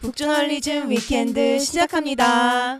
북저널리즘 0.00 0.90
위켄드 0.90 1.58
시작합니다. 1.58 2.78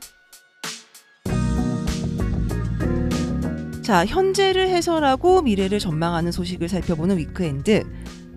자, 3.83 4.07
현재를 4.07 4.69
해설하고 4.69 5.43
미래를 5.43 5.79
전망하는 5.79 6.31
소식을 6.31 6.69
살펴보는 6.69 7.19
위크엔드. 7.19 7.85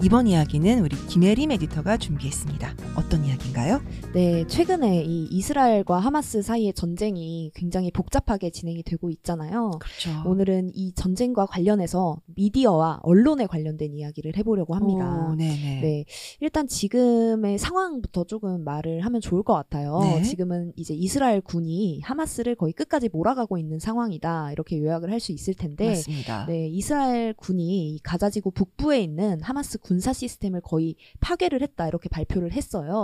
이번 0.02 0.26
이야기는 0.26 0.80
우리 0.80 0.96
김혜림 1.08 1.52
에디터가 1.52 1.98
준비했습니다. 1.98 2.74
어떤 3.12 3.26
이야기인가요? 3.26 3.82
네, 4.14 4.48
최근에 4.48 5.04
이 5.04 5.26
이스라엘과 5.32 6.00
하마스 6.00 6.42
사이의 6.42 6.72
전쟁이 6.74 7.52
굉장히 7.54 7.92
복잡하게 7.92 8.52
진행이 8.52 8.84
되고 8.84 9.10
있잖아요. 9.10 9.72
그렇죠. 9.82 10.30
오늘은 10.30 10.72
이 10.74 10.94
전쟁과 10.94 11.46
관련해서 11.46 12.22
미디어와 12.28 13.02
언론에 13.04 13.48
관련된 13.48 13.96
이야기를 13.96 14.38
해보려고 14.38 14.76
합니다. 14.76 15.30
오, 15.30 15.36
네네. 15.36 15.82
네, 15.82 16.06
일단 16.40 16.68
지금의 16.68 17.58
상황부터 17.58 18.24
조금 18.24 18.64
말을 18.64 19.02
하면 19.02 19.20
좋을 19.20 19.44
것 19.44 19.56
같아요. 19.56 20.00
네. 20.04 20.24
지금은 20.24 20.72
이제 20.78 20.94
이스라엘 20.94 21.42
군이 21.42 22.00
하마스를 22.04 22.56
거의 22.56 22.72
끝까지 22.72 23.10
몰아가고 23.12 23.58
있는 23.58 23.80
상황이다. 23.80 24.54
이렇게 24.54 24.80
요약을 24.80 25.12
할 25.12 25.20
수 25.20 25.34
있을 25.34 25.54
텐데, 25.54 25.90
맞습니다. 25.90 26.46
네, 26.48 26.68
이스라엘 26.70 27.34
군이 27.34 27.96
이 27.96 28.00
가자지구 28.00 28.52
북부에 28.52 29.02
있는 29.02 29.42
하마스 29.42 29.78
군사 29.78 30.14
시스템을 30.14 30.62
거의 30.62 30.96
파괴를 31.20 31.62
했다 31.62 31.88
이렇게 31.90 32.08
발표를 32.10 32.54
했어요. 32.54 33.01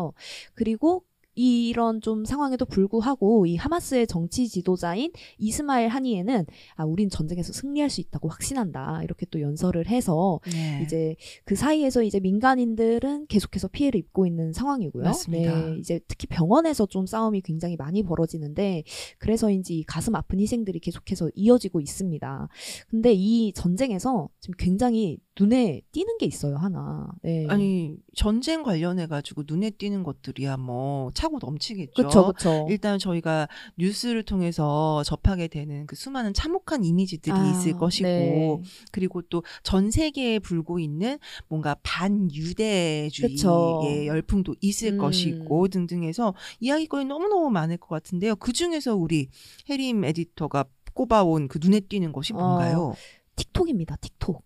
그리고 0.54 1.04
이런 1.38 2.02
좀 2.02 2.26
상황에도 2.26 2.66
불구하고 2.66 3.46
이 3.46 3.56
하마스의 3.58 4.08
정치 4.08 4.48
지도자인 4.48 5.12
이스마엘 5.38 5.88
하니에는 5.90 6.46
아 6.76 6.84
우린 6.84 7.10
전쟁에서 7.12 7.54
승리할 7.54 7.92
수 7.92 8.02
있다고 8.02 8.28
확신한다 8.28 9.02
이렇게 9.04 9.28
또 9.30 9.40
연설을 9.40 9.88
해서 9.88 10.40
네. 10.52 10.82
이제 10.84 11.16
그 11.46 11.56
사이에서 11.56 12.02
이제 12.02 12.20
민간인들은 12.20 13.28
계속해서 13.28 13.68
피해를 13.68 14.00
입고 14.00 14.26
있는 14.26 14.52
상황이고요. 14.52 15.04
맞습니다. 15.04 15.68
네, 15.68 15.78
이제 15.78 16.00
특히 16.08 16.26
병원에서 16.26 16.88
좀 16.88 17.06
싸움이 17.06 17.42
굉장히 17.42 17.76
많이 17.76 18.02
벌어지는데 18.02 18.84
그래서인지 19.20 19.78
이 19.78 19.84
가슴 19.84 20.16
아픈 20.16 20.40
희생들이 20.40 20.80
계속해서 20.80 21.30
이어지고 21.36 21.82
있습니다. 21.82 22.50
근데 22.90 23.14
이 23.14 23.54
전쟁에서 23.54 24.30
지금 24.40 24.56
굉장히 24.58 25.20
눈에 25.40 25.82
띄는 25.92 26.18
게 26.18 26.26
있어요 26.26 26.58
하나. 26.58 27.08
네. 27.22 27.46
아니 27.50 27.96
전쟁 28.16 28.64
관련해 28.64 29.08
가지고 29.08 29.44
눈에 29.48 29.70
띄는 29.70 30.04
것들이야 30.04 30.58
뭐 30.58 31.12
차고 31.14 31.40
넘치겠죠. 31.42 31.94
그렇죠, 31.96 32.22
그렇죠. 32.28 32.68
일단 32.70 33.00
저희가 33.00 33.48
뉴스를 33.78 34.24
통해서 34.24 35.04
접하게 35.04 35.48
되는 35.48 35.86
그 35.88 35.96
수많은 35.96 36.34
참혹한 36.34 36.84
이미지들이 36.84 37.36
아, 37.36 37.52
있을 37.52 37.74
것이고 37.74 38.08
네. 38.08 38.62
그리고 38.92 39.22
또 39.24 39.42
전 39.64 39.92
세계에 39.92 40.40
불고 40.40 40.80
있는 40.80 41.18
뭔가 41.48 41.76
반유대주의의 41.84 43.10
그쵸. 43.36 43.82
열풍도 44.06 44.56
있을 44.62 44.94
음. 44.94 44.98
것이고 44.98 45.68
등등해서 45.68 46.34
이야기거리 46.60 47.06
너무 47.06 47.28
너무 47.28 47.50
많을 47.50 47.78
것 47.78 47.88
같은데요. 47.90 48.36
그 48.38 48.54
중에서 48.54 48.96
우리 48.96 49.30
해림 49.70 50.04
에디터가 50.04 50.66
꼽아온 50.94 51.48
그 51.48 51.60
눈에 51.62 51.80
띄는 51.82 52.12
것이 52.12 52.34
어, 52.34 52.38
뭔가요? 52.38 52.94
틱톡입니다. 53.36 53.98
틱톡. 53.98 54.46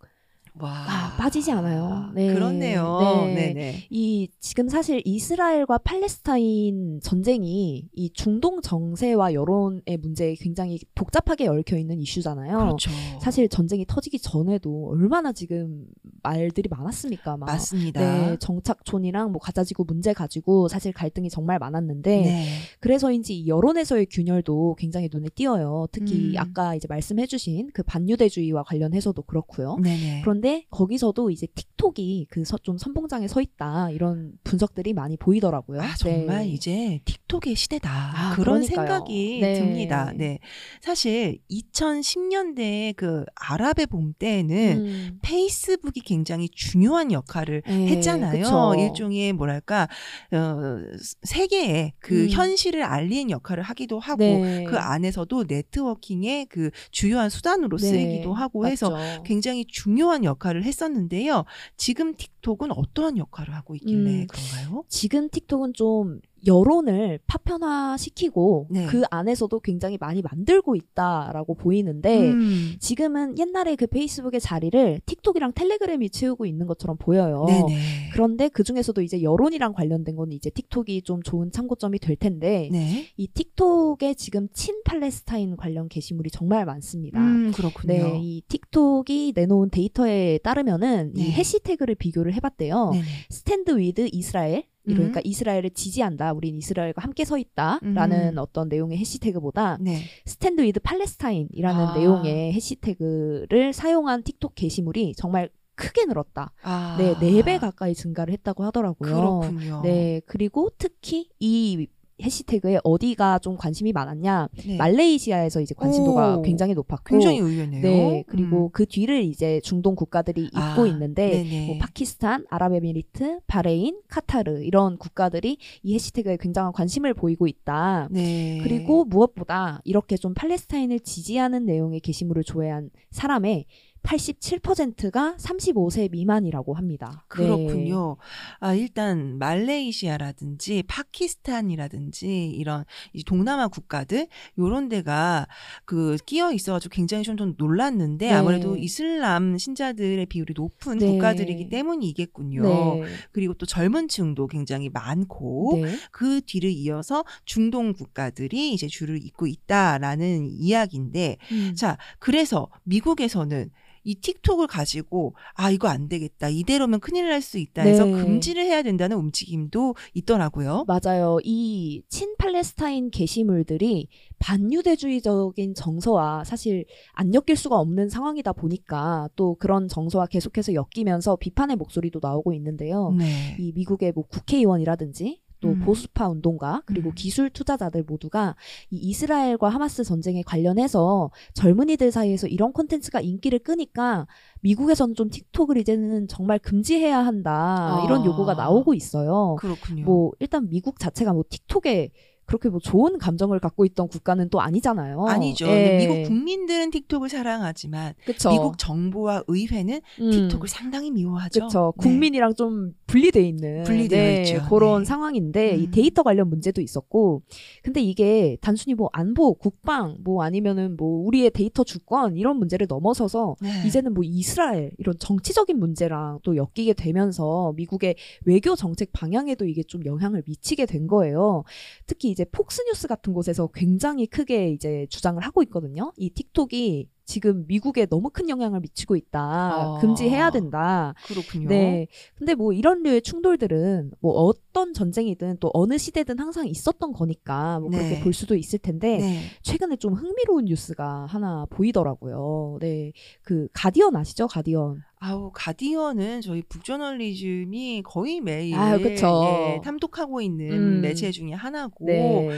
와 0.62 0.86
아, 0.88 1.16
빠지지 1.18 1.52
않아요. 1.52 2.12
네. 2.14 2.34
그렇네요. 2.34 3.00
네. 3.26 3.34
네. 3.34 3.54
네 3.54 3.88
이 3.90 4.30
지금 4.40 4.70
사실 4.70 5.02
이스라엘과 5.06 5.80
팔레스타인 5.80 7.00
전쟁이 7.02 7.90
이 7.94 8.10
중동 8.14 8.62
정세와 8.62 9.34
여론의 9.34 9.98
문제에 10.00 10.36
굉장히 10.36 10.80
복잡하게 10.96 11.48
얽혀 11.48 11.78
있는 11.78 12.00
이슈잖아요. 12.00 12.58
그렇죠. 12.58 12.92
사실 13.22 13.48
전쟁이 13.50 13.86
터지기 13.86 14.20
전에도 14.20 14.90
얼마나 14.92 15.32
지금 15.32 15.86
말들이 16.24 16.70
많았습니까? 16.70 17.38
막. 17.38 17.46
맞습니다. 17.48 18.00
네, 18.02 18.38
정착촌이랑 18.40 19.32
뭐 19.32 19.40
가자지구 19.40 19.86
문제 19.88 20.14
가지고 20.14 20.68
사실 20.68 20.94
갈등이 20.94 21.30
정말 21.30 21.60
많았는데 21.60 22.22
네. 22.22 22.46
그래서인지 22.80 23.38
이 23.38 23.48
여론에서의 23.48 24.08
균열도 24.10 24.76
굉장히 24.78 25.10
눈에 25.12 25.30
띄어요. 25.30 25.88
특히 25.92 26.32
음. 26.32 26.38
아까 26.38 26.76
이제 26.76 26.88
말씀해주신 26.90 27.72
그 27.74 27.84
반유대주의와 27.84 28.64
관련해서도 28.64 29.22
그렇고요. 29.24 29.78
네네. 29.82 30.22
그런데 30.24 30.51
거기서도 30.70 31.30
이제 31.32 31.48
틱톡이 31.56 32.28
그 32.30 32.44
좀 32.64 32.78
선봉장에 32.78 33.28
서 33.28 33.42
있다 33.42 33.90
이런 33.92 34.34
분석들이 34.44 34.94
많이 34.94 35.18
보이더라고요. 35.18 35.82
아, 35.82 35.96
정말 35.98 36.40
네. 36.40 36.50
이제 36.50 37.02
틱톡의 37.06 37.56
시대다. 37.56 37.90
아, 37.90 38.34
그런 38.36 38.62
그러니까요. 38.62 38.88
생각이 38.88 39.40
네. 39.42 39.54
듭니다. 39.56 40.12
네. 40.16 40.40
사실 40.82 41.40
2010년대 41.50 42.96
그 42.96 43.24
아랍의 43.36 43.88
봄 43.88 44.14
때에는 44.18 44.78
음. 44.78 45.20
페이스북이 45.22 46.02
굉장히 46.02 46.50
중요한 46.50 47.12
역할을 47.12 47.64
네, 47.66 47.88
했잖아요. 47.88 48.44
그쵸. 48.44 48.76
일종의 48.78 49.34
뭐랄까 49.34 49.88
어, 50.32 50.78
세계에 51.24 51.94
그 52.00 52.24
음. 52.26 52.30
현실을 52.30 52.84
알리는 52.84 53.30
역할을 53.32 53.64
하기도 53.64 54.00
하고 54.00 54.24
네. 54.24 54.66
그 54.66 54.78
안에서도 54.78 55.46
네트워킹의 55.48 56.46
그 56.46 56.70
주요한 56.92 57.30
수단으로 57.30 57.78
네, 57.78 57.88
쓰이기도 57.88 58.34
하고 58.34 58.68
해서 58.68 58.92
맞죠. 58.92 59.24
굉장히 59.24 59.66
중요한 59.66 60.24
역 60.24 60.31
할을 60.40 60.64
했었는데요. 60.64 61.46
지금 61.78 62.16
틱톡은 62.16 62.72
어떠한 62.72 63.18
역할을 63.18 63.54
하고 63.54 63.76
있길래 63.76 64.22
음. 64.22 64.28
그런가요? 64.28 64.84
지금 64.88 65.30
틱톡은 65.30 65.74
좀 65.74 66.20
여론을 66.46 67.20
파편화시키고 67.28 68.68
네. 68.70 68.86
그 68.88 69.04
안에서도 69.10 69.60
굉장히 69.60 69.98
많이 70.00 70.22
만들고 70.22 70.76
있다라고 70.76 71.56
보이는데 71.56 72.32
음. 72.32 72.76
지금은 72.80 73.38
옛날에 73.38 73.76
그 73.76 73.88
페이스북의 73.88 74.40
자리를 74.40 75.02
틱톡이랑 75.06 75.54
텔레그램이 75.54 76.10
채우고 76.10 76.46
있는 76.46 76.68
것처럼 76.68 76.98
보여요. 76.98 77.46
네네. 77.48 78.10
그런데 78.14 78.50
그 78.50 78.64
중에서도 78.64 79.02
이제 79.02 79.22
여론이랑 79.22 79.74
관련된 79.74 80.16
건 80.16 80.32
이제 80.32 80.50
틱톡이 80.50 81.04
좀 81.04 81.22
좋은 81.24 81.52
참고점이 81.52 82.00
될 82.00 82.16
텐데 82.16 82.70
네. 82.72 83.08
이 83.18 83.28
틱톡에 83.28 84.16
지금 84.16 84.48
친 84.54 84.82
팔레스타인 84.84 85.56
관련 85.58 85.88
게시물이 85.90 86.32
정말 86.32 86.66
많습니다. 86.66 87.20
음, 87.20 87.52
그렇군요. 87.52 87.94
네, 87.94 88.20
이 88.22 88.42
틱톡이 88.48 89.34
내놓은 89.36 89.70
데이터에 89.70 90.40
따르면은 90.40 91.14
네. 91.14 91.22
이 91.22 91.32
해시태그를 91.32 91.96
비교를 91.96 92.34
해봤대요. 92.34 92.92
네네. 92.92 93.06
Stand 93.30 93.78
with 93.78 94.10
Israel. 94.12 94.71
그러니까 94.86 95.20
음. 95.20 95.22
이스라엘을 95.26 95.70
지지한다. 95.72 96.34
우린 96.34 96.58
이스라엘과 96.58 97.02
함께 97.02 97.26
서 97.26 97.38
있다라는 97.38 98.34
음. 98.34 98.38
어떤 98.38 98.68
내용의 98.68 98.98
해시태그보다 98.98 99.78
네. 99.80 100.02
Stand 100.26 100.62
with 100.62 100.80
팔레스타인이라는 100.80 101.86
아. 101.86 101.98
내용의 101.98 102.54
해시태그를 102.54 103.74
사용한 103.74 104.24
틱톡 104.24 104.56
게시물이 104.56 105.14
정말 105.16 105.50
크게 105.76 106.06
늘었다. 106.06 106.54
아. 106.64 106.96
네, 107.00 107.16
네배 107.20 107.60
가까이 107.60 107.94
증가를 107.94 108.34
했다고 108.34 108.64
하더라고요. 108.66 109.40
그렇군요. 109.40 109.82
네, 109.84 110.22
그리고 110.26 110.70
특히 110.78 111.30
이 111.40 111.88
해시태그에 112.22 112.80
어디가 112.84 113.40
좀 113.40 113.58
관심이 113.58 113.92
많았냐? 113.92 114.50
네. 114.66 114.78
말레이시아에서 114.78 115.62
이제 115.62 115.74
관심도가 115.76 116.38
오, 116.38 116.42
굉장히 116.42 116.74
높았고, 116.74 117.04
굉장히 117.10 117.40
의외네요. 117.40 117.82
네, 117.82 118.24
그리고 118.28 118.66
음. 118.66 118.70
그 118.72 118.86
뒤를 118.86 119.24
이제 119.24 119.60
중동 119.64 119.96
국가들이 119.96 120.46
잇고 120.46 120.58
아, 120.58 120.88
있는데. 120.88 121.44
뭐 121.68 121.78
파키스탄, 121.80 122.46
아랍에미리트, 122.50 123.42
바레인, 123.48 124.00
카타르 124.08 124.64
이런 124.64 124.98
국가들이 124.98 125.58
이 125.84 125.94
해시태그에 125.94 126.38
굉장한 126.40 126.74
관심을 126.74 127.14
보이고 127.14 127.48
있다. 127.48 128.08
네. 128.12 128.60
그리고 128.64 129.06
무엇보다 129.06 129.82
이렇게 129.84 130.18
좀 130.18 130.34
팔레스타인을 130.34 131.00
지지하는 131.02 131.66
내용의 131.66 132.00
게시물을 132.02 132.44
조회한 132.44 132.90
사람의 133.12 133.66
87%가 134.04 135.36
35세 135.38 136.12
미만이라고 136.12 136.74
합니다. 136.74 137.10
네. 137.12 137.18
그렇군요. 137.28 138.18
아, 138.60 138.74
일단 138.74 139.38
말레이시아라든지 139.38 140.84
파키스탄이라든지 140.88 142.50
이런 142.50 142.86
이 143.14 143.24
동남아 143.24 143.68
국가들 143.68 144.28
요런 144.58 144.90
데가 144.90 145.48
그 145.86 146.18
끼어 146.26 146.52
있어 146.52 146.74
가지고 146.74 146.94
굉장히 146.94 147.24
좀, 147.24 147.38
좀 147.38 147.54
놀랐는데 147.58 148.28
네. 148.28 148.34
아무래도 148.34 148.76
이슬람 148.76 149.58
신자들의 149.58 150.26
비율이 150.26 150.54
높은 150.56 150.98
네. 150.98 151.08
국가들이기 151.08 151.70
때문이겠군요. 151.70 152.62
네. 152.64 153.04
그리고 153.32 153.54
또 153.54 153.66
젊은 153.66 154.08
층도 154.08 154.48
굉장히 154.48 154.90
많고 154.90 155.80
네. 155.84 155.96
그 156.12 156.42
뒤를 156.42 156.72
이어서 156.72 157.24
중동 157.46 157.94
국가들이 157.94 158.74
이제 158.74 158.88
줄을 158.88 159.24
잇고 159.24 159.48
있다라는 159.48 160.48
이야기인데 160.50 161.38
음. 161.52 161.74
자, 161.76 161.98
그래서 162.20 162.70
미국에서는 162.84 163.70
이 164.04 164.16
틱톡을 164.16 164.68
가지고 164.68 165.36
아 165.54 165.70
이거 165.72 165.88
안 165.88 166.08
되겠다 166.08 166.50
이대로면 166.50 167.00
큰일 167.00 167.30
날 167.30 167.42
수 167.42 167.58
있다 167.58 167.82
해서 167.82 168.06
네. 168.06 168.12
금지를 168.12 168.64
해야 168.64 168.84
된다는 168.84 169.18
움직임도 169.18 169.96
있더라고요. 170.14 170.86
맞아요. 170.88 171.40
이 171.44 172.04
친팔레스타인 172.10 173.10
게시물들이 173.10 174.08
반유대주의적인 174.40 175.74
정서와 175.76 176.44
사실 176.44 176.86
안 177.14 177.34
엮일 177.34 177.56
수가 177.56 177.78
없는 177.80 178.10
상황이다 178.10 178.54
보니까 178.54 179.30
또 179.36 179.56
그런 179.56 179.88
정서와 179.88 180.28
계속해서 180.28 180.74
엮이면서 180.74 181.36
비판의 181.36 181.76
목소리도 181.78 182.20
나오고 182.22 182.54
있는데요. 182.54 183.14
네. 183.18 183.56
이 183.60 183.72
미국의 183.74 184.14
뭐 184.14 184.26
국회의원이라든지 184.28 185.41
또 185.62 185.70
음. 185.70 185.80
보수파 185.80 186.28
운동가 186.28 186.82
그리고 186.86 187.10
음. 187.10 187.16
기술 187.16 187.50
투자자들 187.50 188.04
모두가 188.04 188.56
이 188.90 188.98
이스라엘과 188.98 189.70
하마스 189.70 190.04
전쟁에 190.04 190.42
관련해서 190.42 191.32
젊은이들 191.54 192.12
사이에서 192.12 192.48
이런 192.48 192.74
콘텐츠가 192.74 193.22
인기를 193.22 193.60
끄니까 193.60 194.28
미국에서는 194.62 195.16
좀 195.16 195.30
틱톡을 195.30 195.78
이제는 195.78 196.28
정말 196.28 196.60
금지해야 196.60 197.18
한다 197.20 198.02
이런 198.06 198.22
아. 198.22 198.26
요구가 198.26 198.56
나오고 198.56 198.94
있어요. 198.94 199.56
그렇군요. 199.60 200.04
뭐 200.04 200.32
일단 200.40 200.68
미국 200.68 201.00
자체가 201.00 201.34
뭐 201.34 201.44
틱톡에 201.48 202.12
그렇게 202.46 202.70
뭐 202.70 202.80
좋은 202.80 203.18
감정을 203.18 203.60
갖고 203.60 203.86
있던 203.86 204.08
국가는 204.08 204.50
또 204.50 204.60
아니잖아요. 204.60 205.26
아니죠. 205.26 205.68
예. 205.68 205.98
미국 206.00 206.28
국민들은 206.28 206.92
틱톡을 206.92 207.30
사랑하지만 207.30 208.14
그쵸. 208.26 208.50
미국 208.50 208.78
정부와 208.78 209.44
의회는 209.48 210.02
음. 210.20 210.32
틱톡을 210.32 210.68
상당히 210.68 211.12
미워하죠. 211.12 211.62
그렇죠. 211.62 211.94
네. 211.98 212.04
국민이랑 212.04 212.54
좀 212.56 212.94
분리돼 213.08 213.42
있는 213.42 213.84
분리되어 213.84 214.22
네, 214.22 214.42
있죠. 214.42 214.66
그런 214.70 215.04
네. 215.04 215.06
상황인데 215.06 215.78
이 215.78 215.86
음. 215.86 215.92
데이터 215.92 216.24
관련 216.24 216.50
문제도 216.50 216.82
있었고 216.82 217.42
근데 217.84 218.02
이게 218.02 218.58
단순히 218.62 218.96
뭐 218.96 219.10
안보, 219.14 219.54
국방 219.54 220.18
뭐 220.24 220.44
아니면은 220.44 220.98
뭐 220.98 221.26
우리의 221.26 221.52
데이터 221.52 221.84
주권 221.84 222.36
이런 222.36 222.58
문제를 222.58 222.88
넘어서서 222.90 223.56
네. 223.62 223.88
이제는 223.88 224.14
뭐 224.14 224.24
이스라엘 224.26 224.92
이런 224.98 225.16
정치적인 225.20 225.80
문제랑 225.80 226.40
또 226.44 226.58
엮이게 226.58 226.94
되면서 226.94 227.74
미국의 227.78 228.16
외교 228.46 228.76
정책 228.76 229.14
방향에도 229.14 229.66
이게 229.66 229.84
좀 229.84 230.06
영향을 230.06 230.44
미치게 230.46 230.86
된 230.86 231.08
거예요. 231.08 231.64
특히 232.08 232.31
이제 232.32 232.46
폭스뉴스 232.46 233.08
같은 233.08 233.34
곳에서 233.34 233.68
굉장히 233.68 234.26
크게 234.28 234.70
이제 234.70 235.06
주장을 235.10 235.42
하고 235.44 235.62
있거든요. 235.64 236.12
이 236.18 236.30
틱톡이 236.30 237.10
지금 237.32 237.64
미국에 237.66 238.06
너무 238.08 238.30
큰 238.30 238.50
영향을 238.50 238.82
미치고 238.82 239.16
있다. 239.16 239.40
아. 239.40 239.98
금지해야 240.02 240.52
된다. 240.52 241.14
그렇군요. 241.28 241.70
네. 241.70 242.08
근데 242.36 242.56
뭐 242.56 242.74
이런 242.74 243.04
류의 243.04 243.22
충돌들은 243.22 244.12
뭐 244.20 244.34
어떤 244.34 244.94
전쟁이든 244.94 245.58
또 245.62 245.72
어느 245.74 245.98
시대든 245.98 246.40
항상 246.40 246.68
있었던 246.68 247.14
거니까 247.14 247.80
뭐 247.80 247.90
그렇게 247.90 248.16
네. 248.16 248.20
볼 248.20 248.34
수도 248.34 248.56
있을 248.58 248.80
텐데 248.80 249.18
네. 249.18 249.44
최근에 249.62 249.96
좀 249.96 250.14
흥미로운 250.14 250.66
뉴스가 250.66 251.26
하나 251.28 251.66
보이더라고요. 251.70 252.80
네. 252.82 253.14
그 253.44 253.70
가디언 253.72 254.14
아시죠? 254.18 254.48
가디언. 254.48 255.02
아우 255.20 255.52
가디언은 255.54 256.42
저희 256.42 256.62
북저널리즘이 256.64 258.02
거의 258.04 258.42
매일 258.42 258.76
그쵸. 259.02 259.44
예, 259.46 259.82
탐독하고 259.82 260.42
있는 260.42 260.72
음. 260.72 261.02
매체 261.02 261.32
중에 261.32 261.54
하나고 261.54 262.06
네. 262.08 262.50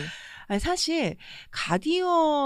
사실 0.59 1.15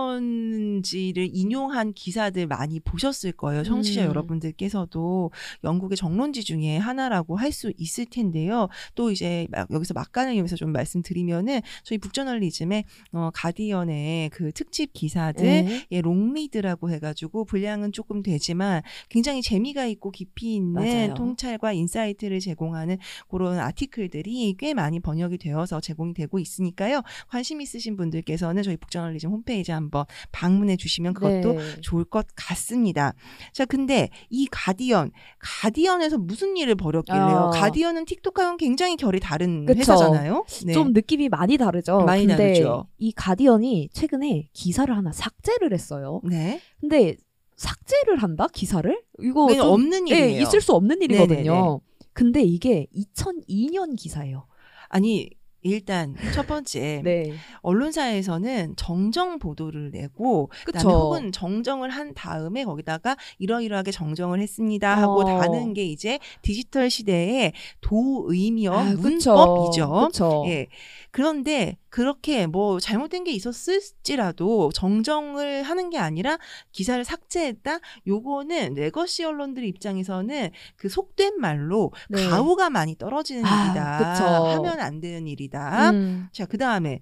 가디언지를 0.08 1.30
인용한 1.34 1.94
기사들 1.94 2.48
많이 2.48 2.80
보셨을 2.80 3.34
거예요. 3.34 3.64
청취자 3.64 4.04
음. 4.04 4.08
여러분들께서도 4.08 5.32
영국의 5.64 5.98
정론지 5.98 6.44
중에 6.44 6.78
하나라고 6.78 7.36
할 7.36 7.58
수 7.58 7.74
있을 7.78 8.06
텐데요. 8.06 8.70
또 8.96 9.12
이제 9.12 9.48
막 9.50 9.68
여기서 9.72 9.94
막간을 9.94 10.34
이용해서 10.36 10.56
좀 10.56 10.72
말씀드리면은 10.72 11.62
저희 11.84 11.98
북저널리즘의 11.98 12.86
어, 13.14 13.30
가디언의 13.34 14.30
그 14.30 14.52
특집 14.52 14.94
기사들 14.94 15.44
네. 15.44 15.88
예, 15.92 16.02
롱리드라고 16.02 16.92
해가지고 16.92 17.46
분량은 17.46 17.92
조금 17.92 18.22
되지만 18.22 18.82
굉장히 19.10 19.42
재미가 19.42 19.86
있고 19.88 20.12
깊이 20.12 20.56
있는 20.56 20.74
맞아요. 20.74 21.14
통찰과 21.16 21.74
insight를 21.74 22.40
제공하는 22.40 22.98
그런 23.30 23.60
article들이 23.60 24.56
꽤 24.60 24.74
많이 24.74 25.00
번역이 25.00 25.38
되어서 25.40 25.82
제공이 25.82 26.14
되고 26.14 26.40
있으니까요. 26.40 27.02
관심 27.28 27.62
있으신 27.62 27.97
분들께서는 27.98 28.64
저희 28.64 28.78
북저널리즘 28.78 29.30
홈페이지 29.32 29.72
한번 29.72 30.06
방문해 30.32 30.78
주시면 30.78 31.14
그것도 31.14 31.54
네. 31.54 31.82
좋을 31.82 32.06
것 32.06 32.26
같습니다. 32.36 33.14
자, 33.54 33.66
근데 33.66 34.10
이 34.30 34.48
가디언, 34.50 35.12
가디언에서 35.40 36.18
무슨 36.18 36.56
일을 36.56 36.76
벌였길래요? 36.76 37.24
어. 37.26 37.50
가디언은 37.50 38.06
틱톡하고는 38.06 38.58
굉장히 38.58 38.96
결이 38.96 39.20
다른 39.20 39.66
그쵸. 39.66 39.80
회사잖아요. 39.80 40.46
네. 40.66 40.74
좀 40.74 40.94
느낌이 40.94 41.30
많이 41.30 41.58
다르죠. 41.58 42.00
많이 42.02 42.26
근데 42.26 42.54
다르죠. 42.54 42.88
이 42.98 43.12
가디언이 43.12 43.90
최근에 43.92 44.50
기사를 44.54 44.96
하나 44.96 45.12
삭제를 45.12 45.74
했어요. 45.74 46.22
네. 46.24 46.62
근데 46.80 47.18
삭제를 47.56 48.18
한다? 48.18 48.48
기사를? 48.54 49.02
이거 49.20 49.54
좀 49.54 49.68
없는 49.68 50.10
예, 50.10 50.16
일이에요. 50.20 50.42
있을 50.44 50.62
수 50.62 50.74
없는 50.74 51.02
일이거든요. 51.02 51.54
네네네. 51.54 51.80
근데 52.14 52.42
이게 52.44 52.88
2002년 52.96 53.96
기사예요. 53.98 54.48
아니 54.90 55.30
일단 55.68 56.16
첫 56.34 56.46
번째 56.48 57.02
네. 57.04 57.34
언론사에서는 57.62 58.76
정정 58.76 59.40
보도를 59.40 59.92
내고 59.92 60.50
그다음에. 60.66 60.94
혹은 60.94 61.32
정정을 61.32 61.90
한 61.90 62.14
다음에 62.14 62.64
거기다가 62.64 63.16
이러이러하게 63.40 63.92
정정을 63.92 64.40
했습니다 64.40 64.96
하고 64.98 65.22
어. 65.22 65.24
다는 65.26 65.74
게 65.74 65.86
이제 65.86 66.20
디지털 66.42 66.90
시대의 66.90 67.54
도의미어 67.82 68.74
아. 68.74 68.84
문법이죠. 68.84 70.08
그쵸. 70.08 70.44
예. 70.48 70.68
그런데 71.12 71.78
그렇게 71.90 72.48
뭐 72.48 72.80
잘못된 72.80 73.24
게 73.24 73.32
있었을지라도 73.32 74.72
정정을 74.74 75.64
하는 75.64 75.90
게 75.90 75.98
아니라 75.98 76.38
기사를 76.72 77.04
삭제했다. 77.04 77.80
요거는 78.06 78.74
legacy 78.76 79.24
언론들 79.24 79.64
입장에서는 79.64 80.52
그 80.76 80.90
속된 80.90 81.40
말로 81.40 81.92
네. 82.10 82.28
가오가 82.28 82.70
많이 82.70 82.96
떨어지는 82.96 83.46
아, 83.46 83.66
일이다. 83.66 84.14
그쵸. 84.14 84.26
하면 84.26 84.80
안 84.80 85.00
되는 85.00 85.28
일이다. 85.28 85.92
음. 85.92 86.28
자, 86.32 86.46
그 86.46 86.58
다음에 86.58 87.02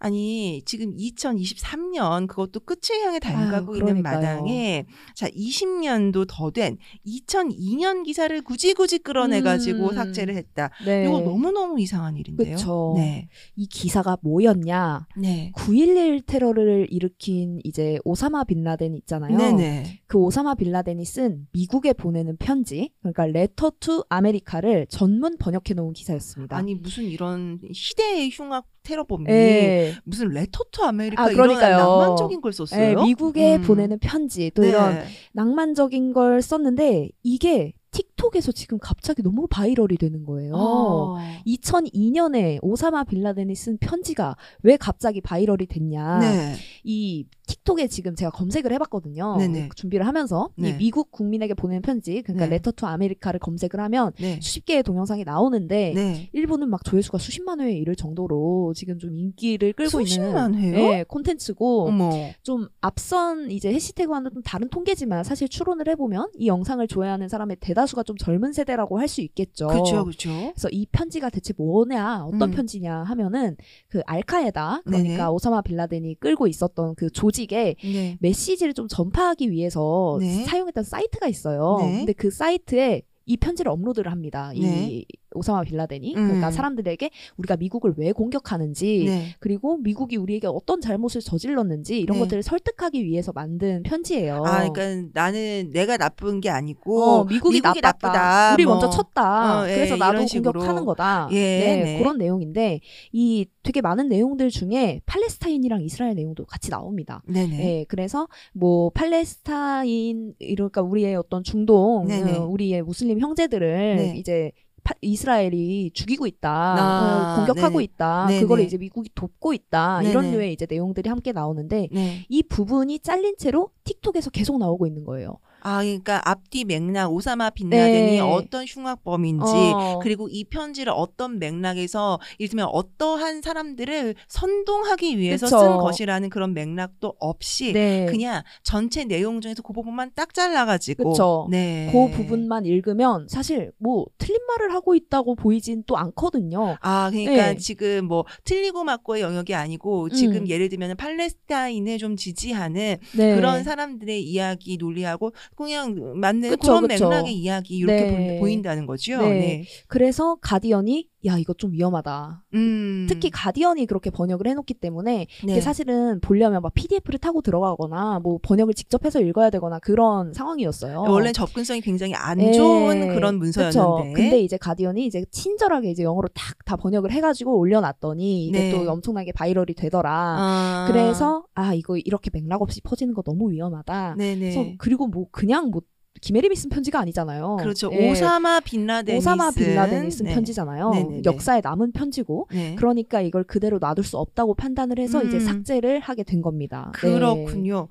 아니 0.00 0.62
지금 0.64 0.96
2023년 0.96 2.26
그것도 2.28 2.60
끝을 2.60 3.00
향해 3.04 3.18
달려가고 3.18 3.76
있는. 3.76 4.02
마당에 4.02 4.86
자 5.14 5.28
20년도 5.28 6.26
더 6.28 6.50
된 6.50 6.78
2002년 7.06 8.04
기사를 8.04 8.40
굳이 8.42 8.72
굳이 8.74 8.98
끌어내가지고 8.98 9.90
음. 9.90 9.94
삭제를 9.94 10.34
했다. 10.36 10.70
네. 10.84 11.04
이거 11.04 11.20
너무 11.20 11.50
너무 11.50 11.80
이상한 11.80 12.16
일인데요. 12.16 12.56
그쵸. 12.56 12.94
네, 12.96 13.28
이 13.56 13.66
기사가 13.66 14.16
뭐였냐? 14.22 15.06
네, 15.16 15.52
9.11 15.56 16.24
테러를 16.26 16.86
일으킨 16.90 17.60
이제 17.64 17.98
오사마 18.04 18.44
빈라덴 18.44 18.94
있잖아요. 18.94 19.36
네네. 19.36 20.00
그 20.06 20.18
오사마 20.18 20.54
빈라덴이 20.54 21.04
쓴 21.04 21.46
미국에 21.52 21.92
보내는 21.92 22.36
편지, 22.38 22.90
그러니까 23.00 23.26
Letter 23.26 23.72
to 23.78 24.04
America를 24.08 24.86
전문 24.88 25.36
번역해 25.38 25.74
놓은 25.74 25.92
기사였습니다. 25.92 26.56
아니 26.56 26.74
무슨 26.74 27.04
이런 27.04 27.60
희대의 27.62 28.30
흉악 28.30 28.66
테러범이 28.88 29.26
예. 29.28 29.94
무슨 30.04 30.28
Letter 30.28 30.64
to 30.70 30.82
America 30.82 31.22
아, 31.22 31.30
이런 31.30 31.48
그러니까요. 31.48 31.76
낭만적인 31.76 32.40
걸 32.40 32.52
예, 32.52 32.56
썼어요. 32.56 33.02
미국에 33.02 33.56
음. 33.56 33.62
보내는 33.62 33.98
편지 33.98 34.50
또 34.54 34.62
네. 34.62 34.68
이런 34.68 35.02
낭만적인 35.32 36.14
걸 36.14 36.40
썼는데 36.40 37.10
이게 37.22 37.74
틱톡에서 37.90 38.52
지금 38.52 38.78
갑자기 38.78 39.22
너무 39.22 39.46
viral이 39.48 39.96
되는 39.96 40.24
거예요. 40.24 40.54
어. 40.54 41.16
2002년에 41.46 42.58
오사마 42.62 43.04
빈라덴이 43.04 43.54
쓴 43.54 43.76
편지가 43.78 44.36
왜 44.62 44.76
갑자기 44.76 45.20
viral이 45.20 45.66
됐냐. 45.66 46.18
네. 46.18 46.54
이 46.84 47.26
틱톡에 47.48 47.88
지금 47.88 48.14
제가 48.14 48.30
검색을 48.30 48.72
해봤거든요. 48.74 49.36
네네. 49.38 49.70
준비를 49.74 50.06
하면서 50.06 50.50
네. 50.56 50.70
이 50.70 50.72
미국 50.76 51.10
국민에게 51.10 51.54
보내는 51.54 51.82
편지, 51.82 52.22
그러니까 52.22 52.46
네. 52.46 52.52
Letter 52.52 52.70
to 52.70 52.86
America를 52.86 53.40
검색을 53.40 53.80
하면 53.80 54.12
네. 54.20 54.38
수십 54.40 54.64
개의 54.64 54.84
동영상이 54.84 55.24
나오는데 55.24 55.92
네. 55.94 56.30
일부는 56.32 56.70
막 56.70 56.84
조회수가 56.84 57.18
수십만 57.18 57.60
회에 57.60 57.72
이를 57.72 57.96
정도로 57.96 58.74
지금 58.76 59.00
좀 59.00 59.12
인기를 59.16 59.72
끌고 59.72 60.04
수십만 60.04 60.54
있는 60.54 60.74
회요? 60.74 60.90
네, 60.90 61.04
콘텐츠고 61.04 61.88
어머. 61.88 62.10
좀 62.42 62.68
앞선 62.80 63.50
이제 63.50 63.72
해시태그와는 63.72 64.30
좀 64.32 64.42
다른 64.42 64.68
통계지만 64.68 65.24
사실 65.24 65.48
추론을 65.48 65.88
해보면 65.88 66.30
이 66.36 66.46
영상을 66.46 66.86
좋아하는 66.86 67.28
사람의 67.28 67.56
대다수가 67.60 68.04
좀 68.04 68.16
젊은 68.16 68.52
세대라고 68.52 69.00
할 69.00 69.08
수 69.08 69.22
있겠죠. 69.22 69.68
그렇죠, 69.68 70.04
그렇죠. 70.04 70.28
그래서 70.28 70.68
이 70.70 70.84
편지가 70.92 71.30
대체 71.30 71.54
뭐냐, 71.56 72.26
어떤 72.26 72.42
음. 72.42 72.50
편지냐 72.50 73.04
하면은 73.04 73.56
그 73.88 74.02
알카에다 74.04 74.82
그러니까 74.84 75.16
네네. 75.16 75.24
오사마 75.30 75.62
빌라덴이 75.62 76.16
끌고 76.16 76.46
있었던 76.46 76.94
그 76.94 77.08
조직 77.10 77.37
에 77.42 77.74
네. 77.82 78.18
메시지를 78.20 78.74
좀 78.74 78.88
전파하기 78.88 79.50
위해서 79.50 80.16
네. 80.20 80.44
사용했던 80.44 80.84
사이트가 80.84 81.28
있어요. 81.28 81.78
네. 81.80 81.98
근데 81.98 82.12
그 82.12 82.30
사이트에 82.30 83.02
이 83.26 83.36
편지를 83.36 83.70
업로드를 83.70 84.10
합니다. 84.10 84.52
네. 84.58 84.88
이 84.88 85.06
오사마 85.34 85.62
빌라덴이 85.62 86.14
음. 86.16 86.26
그러니까 86.26 86.50
사람들에게 86.50 87.10
우리가 87.36 87.56
미국을 87.56 87.94
왜 87.96 88.12
공격하는지 88.12 89.04
네. 89.06 89.34
그리고 89.40 89.76
미국이 89.78 90.16
우리에게 90.16 90.46
어떤 90.46 90.80
잘못을 90.80 91.20
저질렀는지 91.20 91.98
이런 91.98 92.16
네. 92.16 92.20
것들을 92.24 92.42
설득하기 92.42 93.04
위해서 93.04 93.32
만든 93.32 93.82
편지예요. 93.82 94.42
아, 94.44 94.68
그러니까 94.70 95.10
나는 95.12 95.70
내가 95.72 95.96
나쁜 95.96 96.40
게 96.40 96.50
아니고 96.50 97.02
어, 97.02 97.24
미국이, 97.24 97.60
나빴다. 97.60 97.88
나쁘다. 97.88 98.54
우리 98.54 98.64
뭐. 98.64 98.74
먼저 98.74 98.90
쳤다. 98.90 99.62
어, 99.62 99.68
예, 99.68 99.74
그래서 99.74 99.96
나도. 99.96 100.18
공격하는 100.28 100.84
거다. 100.84 101.28
예, 101.32 101.36
네, 101.36 101.82
네. 101.82 101.98
그런 101.98 102.18
내용인데 102.18 102.80
이 103.12 103.46
되게 103.62 103.80
많은 103.80 104.08
내용들 104.08 104.50
중에 104.50 105.00
팔레스타인이랑 105.06 105.82
이스라엘 105.82 106.14
내용도 106.14 106.44
같이 106.44 106.70
나옵니다. 106.70 107.22
네네. 107.26 107.56
네, 107.56 107.84
그래서 107.88 108.28
뭐 108.52 108.90
팔레스타인 108.90 110.34
이러니까 110.38 110.82
우리의 110.82 111.16
어떤 111.16 111.42
중동, 111.42 112.06
네네. 112.06 112.36
어, 112.36 112.46
우리의 112.46 112.82
무슬림 112.82 113.20
형제들을 113.20 113.96
네. 113.96 114.14
이제 114.16 114.52
파- 114.88 114.94
이스라엘이 115.02 115.90
죽이고 115.92 116.26
있다, 116.26 116.50
아, 116.50 117.32
어, 117.34 117.36
공격하고 117.36 117.72
네네. 117.78 117.84
있다, 117.84 118.26
네네. 118.28 118.40
그거를 118.40 118.64
이제 118.64 118.78
미국이 118.78 119.10
돕고 119.14 119.52
있다 119.52 120.02
이런 120.02 120.24
네네. 120.24 120.36
류의 120.36 120.52
이제 120.54 120.66
내용들이 120.68 121.10
함께 121.10 121.32
나오는데 121.32 121.88
네. 121.92 122.24
이 122.30 122.42
부분이 122.42 123.00
잘린 123.00 123.36
채로 123.36 123.68
틱톡에서 123.84 124.30
계속 124.30 124.58
나오고 124.58 124.86
있는 124.86 125.04
거예요. 125.04 125.36
아, 125.68 125.82
그러니까 125.82 126.22
앞뒤 126.24 126.64
맥락 126.64 127.12
오사마 127.12 127.50
빈라덴이 127.50 128.12
네. 128.12 128.20
어떤 128.20 128.64
흉악범인지 128.64 129.44
어. 129.44 129.98
그리고 130.02 130.26
이 130.30 130.44
편지를 130.44 130.94
어떤 130.96 131.38
맥락에서 131.38 132.18
이를테면 132.38 132.68
어떠한 132.72 133.42
사람들을 133.42 134.14
선동하기 134.28 135.18
위해서 135.18 135.44
그쵸. 135.44 135.58
쓴 135.58 135.76
것이라는 135.76 136.30
그런 136.30 136.54
맥락도 136.54 137.16
없이 137.18 137.74
네. 137.74 138.06
그냥 138.08 138.42
전체 138.62 139.04
내용 139.04 139.42
중에서 139.42 139.62
그 139.62 139.74
부분만 139.74 140.12
딱 140.14 140.32
잘라가지고 140.32 141.10
그쵸. 141.10 141.48
네. 141.50 141.90
그 141.92 142.16
부분만 142.16 142.64
읽으면 142.64 143.28
사실 143.28 143.70
뭐 143.76 144.06
틀린 144.16 144.40
말을 144.48 144.72
하고 144.72 144.94
있다고 144.94 145.34
보이진 145.34 145.82
또 145.86 145.98
않거든요. 145.98 146.78
아, 146.80 147.10
그러니까 147.10 147.52
네. 147.52 147.56
지금 147.58 148.06
뭐 148.06 148.24
틀리고 148.44 148.84
맞고의 148.84 149.20
영역이 149.20 149.54
아니고 149.54 150.08
지금 150.08 150.36
음. 150.36 150.48
예를 150.48 150.70
들면 150.70 150.96
팔레스타인을 150.96 151.98
좀 151.98 152.16
지지하는 152.16 152.96
네. 153.14 153.34
그런 153.34 153.64
사람들의 153.64 154.22
이야기 154.22 154.78
논리하고 154.78 155.32
그냥 155.58 156.12
맞는 156.14 156.50
그쵸, 156.50 156.80
그런. 156.80 156.86
맥락의 156.86 157.34
이야기 157.34 157.76
이렇게 157.78 158.04
네. 158.10 158.34
보- 158.34 158.40
보인다는 158.42 158.86
거죠. 158.86 159.20
네. 159.22 159.28
네. 159.30 159.64
그래서 159.88 160.36
가디언이 160.40 161.08
야 161.26 161.36
이거 161.36 161.52
좀 161.52 161.72
위험하다. 161.72 162.44
음. 162.54 163.06
특히 163.08 163.30
가디언이 163.30 163.86
그렇게 163.86 164.10
번역을 164.10 164.46
해놓기 164.46 164.74
때문에 164.74 165.26
네. 165.44 165.52
이게 165.52 165.60
사실은 165.60 166.20
보려면 166.20 166.62
막 166.62 166.72
PDF를 166.74 167.18
타고 167.18 167.42
들어가거나 167.42 168.20
뭐 168.22 168.38
번역을 168.40 168.74
직접 168.74 169.04
해서 169.04 169.20
읽어야 169.20 169.50
되거나 169.50 169.80
그런 169.80 170.32
상황이었어요. 170.32 171.02
원래 171.08 171.32
접근성이 171.32 171.80
굉장히 171.80 172.14
안 172.14 172.40
예, 172.40 172.52
좋은 172.52 173.08
그런 173.08 173.38
문서였는데. 173.38 174.12
그쵸. 174.12 174.12
근데 174.14 174.40
이제 174.40 174.56
가디언이 174.56 175.06
이제 175.06 175.24
친절하게 175.30 175.90
이제 175.90 176.04
영어로 176.04 176.28
딱 176.34 176.62
다 176.62 176.76
번역을 176.76 177.10
해가지고 177.10 177.58
올려놨더니 177.58 178.46
이게 178.46 178.58
네. 178.58 178.70
또 178.70 178.90
엄청나게 178.90 179.32
viral이 179.32 179.74
되더라. 179.74 180.36
아. 180.38 180.86
그래서 180.88 181.44
아 181.54 181.74
이거 181.74 181.96
이렇게 181.96 182.30
맥락 182.32 182.62
없이 182.62 182.80
퍼지는 182.80 183.14
거 183.14 183.22
너무 183.22 183.50
위험하다. 183.50 184.14
네네. 184.16 184.38
그래서 184.38 184.64
그리고 184.78 185.08
뭐 185.08 185.26
그냥 185.32 185.70
뭐 185.70 185.82
김혜림이 186.20 186.56
쓴 186.56 186.70
편지가 186.70 186.98
아니잖아요. 187.00 187.56
그렇죠. 187.60 187.90
예. 187.92 188.10
오사마 188.10 188.60
빈라덴이 188.60 189.18
오사마 189.18 189.50
쓴, 189.50 189.64
빈라덴이 189.64 190.10
쓴 190.10 190.26
네. 190.26 190.34
편지잖아요. 190.34 190.90
네네네. 190.90 191.22
역사에 191.24 191.60
남은 191.62 191.92
편지고 191.92 192.48
네. 192.52 192.74
그러니까 192.76 193.20
이걸 193.20 193.44
그대로 193.44 193.78
놔둘 193.78 194.04
수 194.04 194.18
없다고 194.18 194.54
판단을 194.54 194.98
해서 194.98 195.22
이제 195.22 195.36
음. 195.36 195.40
삭제를 195.40 196.00
하게 196.00 196.22
된 196.22 196.42
겁니다. 196.42 196.92
네. 196.94 197.00
그렇군요. 197.00 197.88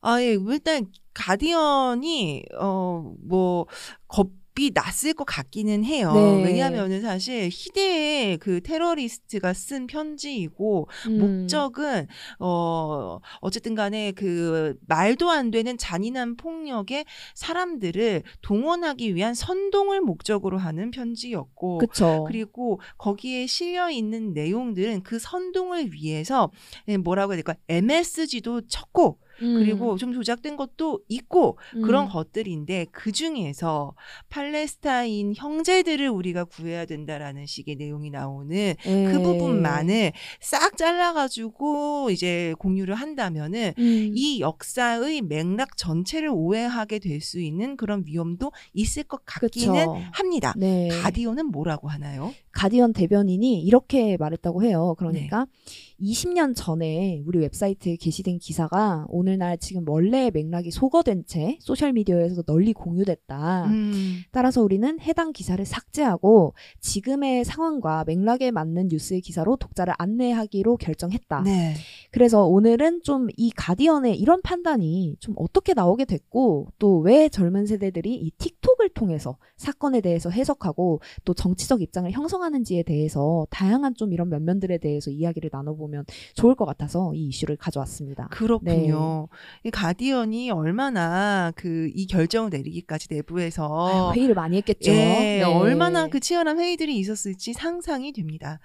아, 0.00 0.20
예. 0.20 0.36
일단 0.48 0.86
가디언이 1.14 2.44
어뭐 2.58 3.66
겁 4.08 4.39
이 4.60 4.72
났을 4.74 5.14
것 5.14 5.24
같기는 5.24 5.84
해요. 5.84 6.12
네. 6.12 6.44
왜냐하면은 6.44 7.00
사실 7.00 7.48
희대의 7.50 8.36
그 8.36 8.60
테러리스트가 8.60 9.54
쓴 9.54 9.86
편지이고 9.86 10.86
음. 11.06 11.18
목적은 11.18 12.06
어 12.40 13.18
어쨌든 13.40 13.74
간에 13.74 14.12
그 14.12 14.76
말도 14.86 15.30
안 15.30 15.50
되는 15.50 15.78
잔인한 15.78 16.36
폭력에 16.36 17.06
사람들을 17.34 18.22
동원하기 18.42 19.14
위한 19.14 19.32
선동을 19.32 20.02
목적으로 20.02 20.58
하는 20.58 20.90
편지였고 20.90 21.78
그쵸. 21.78 22.24
그리고 22.26 22.82
거기에 22.98 23.46
실려 23.46 23.90
있는 23.90 24.34
내용들은 24.34 25.04
그 25.04 25.18
선동을 25.18 25.94
위해서 25.94 26.50
예, 26.88 26.98
뭐라고 26.98 27.32
해야 27.32 27.42
될까 27.42 27.54
MSG도 27.68 28.66
쳤고 28.66 29.18
음. 29.42 29.54
그리고 29.54 29.96
좀 29.96 30.12
조작된 30.12 30.56
것도 30.56 31.00
있고 31.08 31.58
음. 31.76 31.82
그런 31.82 32.08
것들인데 32.08 32.86
그 32.90 33.12
중에서 33.12 33.94
팔레스타인 34.28 35.34
형제들을 35.36 36.08
우리가 36.08 36.44
구해야 36.44 36.84
된다라는 36.84 37.46
식의 37.46 37.76
내용이 37.76 38.10
나오는 38.10 38.74
그 38.82 38.90
예. 38.90 39.22
부분만을 39.22 40.12
싹 40.40 40.76
잘라가지고 40.76 42.10
이제 42.10 42.54
공유를 42.58 42.94
한다면은 42.94 43.72
음. 43.78 44.12
이 44.14 44.40
역사의 44.40 45.22
맥락 45.22 45.76
전체를 45.76 46.28
오해하게 46.32 46.98
될 46.98 47.20
수 47.20 47.40
있는 47.40 47.76
그런 47.76 48.02
위험도 48.06 48.50
있을 48.72 49.04
것 49.04 49.24
같기는 49.24 49.74
그쵸. 49.74 49.96
합니다. 50.12 50.54
네. 50.56 50.88
가디언은 50.88 51.46
뭐라고 51.46 51.88
하나요? 51.88 52.34
가디언 52.52 52.92
대변인이 52.92 53.62
이렇게 53.62 54.16
말했다고 54.16 54.64
해요. 54.64 54.94
그러니까 54.98 55.44
네. 55.44 55.89
20년 56.00 56.54
전에 56.56 57.22
우리 57.26 57.38
웹사이트에 57.40 57.96
게시된 57.96 58.38
기사가 58.38 59.04
오늘날 59.08 59.58
지금 59.58 59.86
원래의 59.86 60.30
맥락이 60.30 60.70
소거된 60.70 61.24
채 61.26 61.58
소셜미디어에서 61.60 62.42
널리 62.42 62.72
공유됐다. 62.72 63.66
음, 63.66 64.20
따라서 64.32 64.62
우리는 64.62 64.98
해당 65.00 65.32
기사를 65.32 65.62
삭제하고 65.64 66.54
지금의 66.80 67.44
상황과 67.44 68.04
맥락에 68.06 68.50
맞는 68.50 68.88
뉴스의 68.88 69.20
기사로 69.20 69.56
독자를 69.56 69.92
안내하기로 69.98 70.78
결정했다. 70.78 71.42
네. 71.42 71.74
그래서 72.10 72.44
오늘은 72.46 73.02
좀 73.02 73.28
이 73.36 73.50
가디언의 73.50 74.18
이런 74.18 74.40
판단이 74.42 75.16
좀 75.20 75.34
어떻게 75.36 75.74
나오게 75.74 76.04
됐고 76.06 76.68
또 76.78 77.00
왜 77.00 77.28
젊은 77.28 77.64
세대들이 77.66 78.14
이 78.14 78.30
틱톡을 78.38 78.90
통해서 78.90 79.36
사건에 79.56 80.00
대해서 80.00 80.28
해석하고 80.30 81.00
또 81.24 81.32
정치적 81.34 81.80
입장을 81.82 82.10
형성하는지에 82.10 82.82
대해서 82.82 83.46
다양한 83.50 83.94
좀 83.94 84.12
이런 84.12 84.28
면면들에 84.28 84.78
대해서 84.78 85.10
이야기를 85.10 85.50
나눠보면 85.52 85.89
좋을 86.34 86.54
것 86.54 86.64
같아서 86.64 87.12
이 87.14 87.26
이슈를 87.28 87.56
가져왔습니다. 87.56 88.28
그렇군요. 88.30 89.28
네. 89.30 89.68
이 89.68 89.70
가디언이 89.70 90.50
얼마나 90.50 91.52
그 91.56 91.90
이 91.94 92.06
결정을 92.06 92.50
내리기까지 92.50 93.08
내부에서 93.10 94.12
아유, 94.12 94.18
회의를 94.18 94.34
많이 94.34 94.56
했겠죠. 94.58 94.90
예, 94.90 94.94
네. 95.38 95.42
얼마나 95.42 96.08
그 96.08 96.20
치열한 96.20 96.58
회의들이 96.58 96.98
있었을지 96.98 97.52
상상이 97.52 98.12
됩니다. 98.12 98.60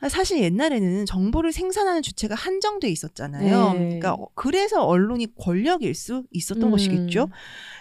아, 0.00 0.08
사실 0.08 0.40
옛날에는 0.40 1.06
정보를 1.06 1.50
생산하는 1.50 2.02
주체가 2.02 2.34
한정돼 2.34 2.88
있었잖아요. 2.88 3.72
네. 3.72 3.78
그러니까 3.78 4.14
어, 4.14 4.28
그래서 4.34 4.84
언론이 4.84 5.34
권력일 5.36 5.94
수 5.94 6.24
있었던 6.30 6.64
음. 6.64 6.70
것이겠죠. 6.70 7.28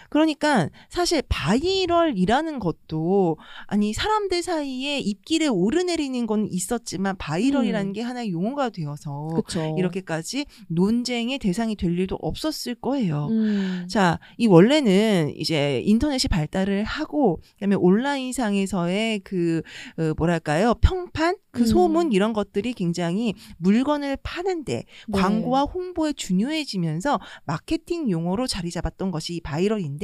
그러니까 0.09 0.69
사실 0.89 1.21
viral이라는 1.27 2.59
것도 2.59 3.37
아니 3.65 3.93
사람들 3.93 4.41
사이에 4.41 4.99
입길에 4.99 5.47
오르내리는 5.47 6.25
건 6.27 6.47
있었지만 6.49 7.17
viral이라는 7.17 7.91
음. 7.91 7.93
게 7.93 8.01
하나의 8.01 8.31
용어가 8.31 8.69
되어서 8.69 9.27
그쵸. 9.35 9.75
이렇게까지 9.77 10.45
논쟁의 10.69 11.39
대상이 11.39 11.75
될 11.75 11.97
일도 11.97 12.17
없었을 12.21 12.75
거예요. 12.75 13.27
음. 13.31 13.87
자, 13.89 14.19
이 14.37 14.47
원래는 14.47 15.33
이제 15.35 15.81
인터넷이 15.85 16.27
발달을 16.29 16.83
하고 16.83 17.41
그다음에 17.53 17.75
온라인상에서의 17.75 19.19
그 19.19 19.61
어, 19.97 20.13
뭐랄까요? 20.17 20.75
평판, 20.81 21.35
그 21.51 21.61
음. 21.61 21.65
소문 21.65 22.11
이런 22.11 22.33
것들이 22.33 22.73
굉장히 22.73 23.33
물건을 23.57 24.17
파는데 24.21 24.83
네. 25.07 25.19
광고와 25.19 25.63
홍보에 25.63 26.13
중요해지면서 26.13 27.19
마케팅 27.45 28.09
용어로 28.09 28.47
자리 28.47 28.69
잡았던 28.69 29.11
것이 29.11 29.35
이 29.35 29.41
바이럴인데 29.41 29.96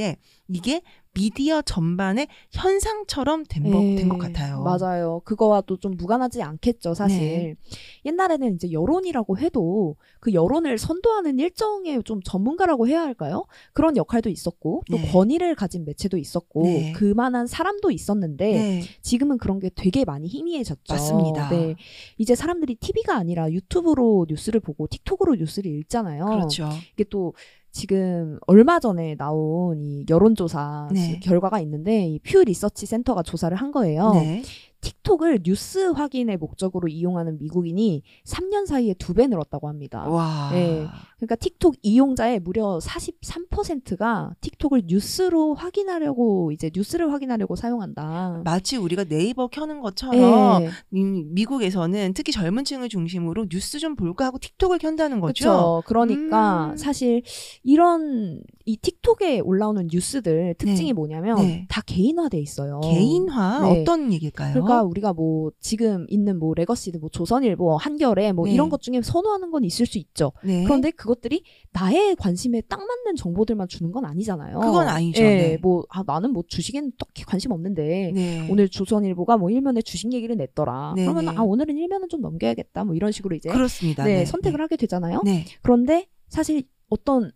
이게 0.48 0.82
미디어 1.14 1.62
전반의 1.62 2.26
현상처럼 2.50 3.44
된것 3.44 3.82
예, 3.82 4.08
같아요. 4.18 4.62
맞아요. 4.62 5.20
그거와도 5.24 5.76
좀 5.78 5.96
무관하지 5.96 6.42
않겠죠, 6.42 6.94
사실. 6.94 7.20
네. 7.20 7.56
옛날에는 8.04 8.56
이제 8.56 8.72
여론이라고 8.72 9.38
해도 9.38 9.94
그 10.18 10.34
여론을 10.34 10.76
선도하는 10.76 11.38
일정의 11.38 12.02
좀 12.02 12.20
전문가라고 12.20 12.88
해야 12.88 13.02
할까요? 13.02 13.44
그런 13.72 13.96
역할도 13.96 14.28
있었고, 14.28 14.82
또 14.90 14.96
네. 14.96 15.10
권위를 15.12 15.54
가진 15.54 15.84
매체도 15.84 16.16
있었고, 16.18 16.64
네. 16.64 16.92
그만한 16.92 17.46
사람도 17.46 17.92
있었는데, 17.92 18.52
네. 18.52 18.82
지금은 19.02 19.38
그런 19.38 19.60
게 19.60 19.70
되게 19.72 20.04
많이 20.04 20.26
희미해졌죠. 20.26 20.92
맞습니다. 20.92 21.48
네. 21.50 21.76
이제 22.18 22.34
사람들이 22.34 22.74
TV가 22.74 23.14
아니라 23.16 23.52
유튜브로 23.52 24.26
뉴스를 24.28 24.58
보고 24.58 24.88
틱톡으로 24.88 25.36
뉴스를 25.36 25.70
읽잖아요. 25.70 26.26
그렇죠. 26.26 26.68
이게 26.94 27.04
또 27.04 27.34
지금 27.74 28.38
얼마 28.46 28.78
전에 28.78 29.16
나온 29.16 29.82
이 29.82 30.06
여론조사 30.08 30.88
네. 30.92 31.18
결과가 31.20 31.58
있는데 31.60 32.06
이 32.06 32.20
퓨 32.20 32.44
리서치 32.44 32.86
센터가 32.86 33.22
조사를 33.24 33.54
한 33.56 33.72
거예요. 33.72 34.12
네. 34.14 34.42
틱톡을 34.80 35.40
뉴스 35.44 35.78
확인의 35.90 36.36
목적으로 36.36 36.86
이용하는 36.88 37.36
미국인이 37.38 38.02
3년 38.26 38.66
사이에 38.66 38.94
두 38.94 39.12
배 39.14 39.26
늘었다고 39.26 39.68
합니다. 39.68 40.08
와. 40.08 40.50
네. 40.52 40.86
그러니까 41.16 41.36
틱톡 41.36 41.76
이용자의 41.82 42.40
무려 42.40 42.78
43%가 42.82 44.34
틱톡을 44.40 44.82
뉴스로 44.86 45.54
확인하려고 45.54 46.52
이제 46.52 46.70
뉴스를 46.74 47.12
확인하려고 47.12 47.56
사용한다. 47.56 48.42
마치 48.44 48.76
우리가 48.76 49.04
네이버 49.04 49.46
켜는 49.48 49.80
것처럼 49.80 50.62
네. 50.62 50.70
음, 50.94 51.34
미국에서는 51.34 52.14
특히 52.14 52.32
젊은 52.32 52.64
층을 52.64 52.88
중심으로 52.88 53.46
뉴스 53.48 53.78
좀 53.78 53.96
볼까 53.96 54.26
하고 54.26 54.38
틱톡을 54.38 54.78
켠다는 54.78 55.20
거죠. 55.20 55.44
그렇죠. 55.44 55.82
그러니까 55.86 56.70
음. 56.72 56.76
사실 56.76 57.22
이런 57.62 58.40
이 58.66 58.76
틱톡에 58.76 59.40
올라오는 59.40 59.88
뉴스들 59.90 60.54
특징이 60.58 60.90
네. 60.90 60.92
뭐냐면 60.92 61.36
네. 61.36 61.66
다 61.68 61.82
개인화돼 61.84 62.38
있어요. 62.38 62.80
개인화 62.80 63.60
네. 63.60 63.82
어떤 63.82 64.12
얘기일까요? 64.12 64.54
그러니까 64.54 64.82
우리가 64.82 65.12
뭐 65.12 65.50
지금 65.60 66.06
있는 66.08 66.38
뭐 66.38 66.54
레거시드, 66.54 66.98
뭐 66.98 67.10
조선일보, 67.10 67.76
한겨레 67.76 68.32
뭐 68.32 68.46
네. 68.46 68.52
이런 68.52 68.68
것 68.68 68.80
중에 68.80 69.02
선호하는 69.02 69.50
건 69.50 69.64
있을 69.64 69.86
수 69.86 69.98
있죠. 69.98 70.32
네. 70.42 70.64
그런데 70.64 70.90
그 70.90 71.13
것들이 71.14 71.42
나의 71.72 72.16
관심에 72.16 72.60
딱 72.62 72.78
맞는 72.78 73.16
정보들만 73.16 73.68
주는 73.68 73.92
건 73.92 74.04
아니잖아요. 74.04 74.58
그건 74.60 74.88
아니죠. 74.88 75.22
예, 75.22 75.36
네. 75.36 75.58
뭐 75.60 75.84
아, 75.88 76.02
나는 76.06 76.32
뭐 76.32 76.42
주식에는 76.46 76.92
딱히 76.98 77.24
관심 77.24 77.52
없는데 77.52 78.12
네. 78.14 78.48
오늘 78.50 78.68
조선일보가 78.68 79.36
뭐 79.36 79.50
일면에 79.50 79.82
주식 79.82 80.12
얘기를 80.12 80.36
냈더라. 80.36 80.94
네, 80.96 81.04
그러면 81.04 81.26
네. 81.26 81.32
아 81.36 81.42
오늘은 81.42 81.76
일면은 81.76 82.08
좀 82.08 82.20
넘겨야겠다. 82.20 82.84
뭐 82.84 82.94
이런 82.94 83.12
식으로 83.12 83.34
이제 83.36 83.50
그렇습니다. 83.50 84.04
네, 84.04 84.18
네. 84.18 84.24
선택을 84.24 84.60
하게 84.60 84.76
되잖아요. 84.76 85.22
네. 85.24 85.44
그런데 85.62 86.06
사실 86.28 86.64
어떤 86.88 87.32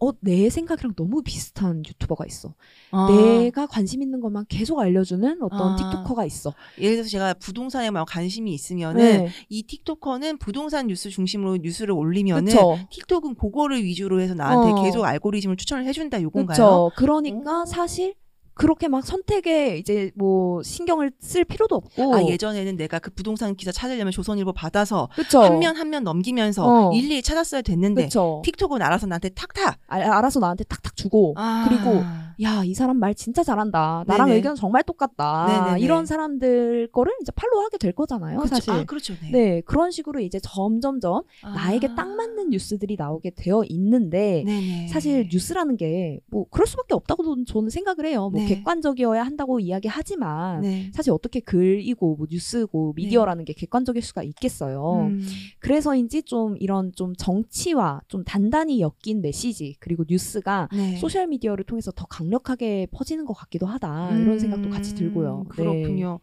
어, 0.00 0.12
내 0.20 0.48
생각이랑 0.48 0.94
너무 0.94 1.22
비슷한 1.22 1.82
유튜버가 1.86 2.24
있어. 2.26 2.54
아, 2.92 3.08
내가 3.10 3.66
관심 3.66 4.02
있는 4.02 4.20
것만 4.20 4.46
계속 4.48 4.78
알려주는 4.78 5.42
어떤 5.42 5.72
아. 5.72 5.76
틱토커가 5.76 6.24
있어. 6.24 6.54
예를 6.78 6.96
들어서 6.96 7.10
제가 7.10 7.34
부동산에 7.34 7.90
막 7.90 8.06
관심이 8.08 8.52
있으면은 8.54 9.24
네. 9.24 9.28
이 9.48 9.64
틱토커는 9.64 10.38
부동산 10.38 10.86
뉴스 10.86 11.10
중심으로 11.10 11.58
뉴스를 11.58 11.92
올리면은 11.92 12.52
그쵸. 12.52 12.78
틱톡은 12.90 13.34
그거를 13.34 13.82
위주로 13.82 14.20
해서 14.20 14.34
나한테 14.34 14.72
어. 14.72 14.84
계속 14.84 15.04
알고리즘을 15.04 15.56
추천을 15.56 15.84
해준다 15.84 16.22
요건가요? 16.22 16.56
그렇죠. 16.56 16.90
그러니까 16.96 17.62
오. 17.62 17.66
사실 17.66 18.14
그렇게 18.58 18.88
막 18.88 19.06
선택에 19.06 19.78
이제 19.78 20.10
뭐 20.16 20.62
신경을 20.62 21.12
쓸 21.20 21.44
필요도 21.44 21.76
없고. 21.76 22.14
아 22.14 22.22
예전에는 22.24 22.76
내가 22.76 22.98
그 22.98 23.10
부동산 23.12 23.54
기사 23.54 23.70
찾으려면 23.72 24.10
조선일보 24.12 24.52
받아서. 24.52 25.08
한 25.16 25.58
면 25.60 25.76
한 25.76 25.88
면 25.88 26.02
넘기면서 26.04 26.88
어. 26.88 26.92
일일이 26.92 27.22
찾았어야 27.22 27.62
됐는데 27.62 28.04
그쵸. 28.04 28.42
틱톡은 28.44 28.82
알아서 28.82 29.06
나한테 29.06 29.30
탁탁. 29.30 29.78
알, 29.86 30.02
알아서 30.02 30.40
나한테 30.40 30.64
탁탁 30.64 30.96
주고. 30.96 31.34
아. 31.36 31.64
그리고 31.68 32.02
야, 32.42 32.62
이 32.64 32.72
사람 32.72 32.98
말 32.98 33.14
진짜 33.14 33.42
잘한다. 33.42 34.04
나랑 34.06 34.26
네네. 34.28 34.36
의견 34.36 34.54
정말 34.54 34.84
똑같다. 34.84 35.46
네네네. 35.48 35.80
이런 35.80 36.06
사람들 36.06 36.88
거를 36.92 37.12
이제 37.20 37.32
팔로우 37.34 37.64
하게 37.64 37.78
될 37.78 37.92
거잖아요, 37.92 38.38
그쵸. 38.38 38.54
사실. 38.54 38.72
아 38.72 38.84
그렇죠. 38.84 39.14
네. 39.20 39.30
네, 39.32 39.60
그런 39.62 39.90
식으로 39.90 40.20
이제 40.20 40.38
점점점 40.40 41.24
아. 41.42 41.50
나에게 41.54 41.94
딱 41.96 42.08
맞는 42.08 42.50
뉴스들이 42.50 42.94
나오게 42.96 43.30
되어 43.34 43.64
있는데 43.68 44.44
네네. 44.46 44.86
사실 44.88 45.28
뉴스라는 45.32 45.76
게 45.76 46.20
뭐 46.30 46.46
그럴 46.50 46.66
수밖에 46.66 46.94
없다고 46.94 47.44
저는 47.44 47.70
생각을 47.70 48.06
해요. 48.06 48.28
뭐 48.30 48.40
네. 48.40 48.46
객관적이어야 48.46 49.22
한다고 49.24 49.58
이야기하지만 49.60 50.60
네. 50.60 50.90
사실 50.94 51.10
어떻게 51.12 51.40
글이고 51.40 52.16
뭐 52.16 52.26
뉴스고 52.30 52.92
미디어라는 52.96 53.44
게 53.46 53.52
객관적일 53.52 54.02
수가 54.02 54.22
있겠어요. 54.22 55.08
음. 55.10 55.20
그래서인지 55.58 56.22
좀 56.22 56.56
이런 56.60 56.92
좀 56.94 57.14
정치와 57.16 58.02
좀 58.08 58.24
단단히 58.24 58.80
엮인 58.80 59.22
메시지 59.22 59.74
그리고 59.80 60.04
뉴스가 60.08 60.68
네. 60.72 60.96
소셜 60.96 61.26
미디어를 61.26 61.64
통해서 61.64 61.90
더 61.92 62.06
강력하게 62.08 62.86
퍼지는 62.92 63.24
것 63.24 63.34
같기도 63.34 63.66
하다 63.66 64.16
이런 64.18 64.38
생각도 64.38 64.70
같이 64.70 64.94
들고요. 64.94 65.38
음, 65.38 65.44
네. 65.44 65.48
그렇군요. 65.50 66.20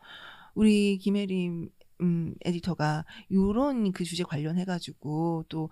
우리 0.53 0.97
김혜림 0.97 1.69
음, 2.01 2.35
에디터가 2.43 3.05
요런 3.31 3.91
그 3.91 4.03
주제 4.03 4.23
관련해 4.23 4.65
가지고 4.65 5.45
또 5.49 5.69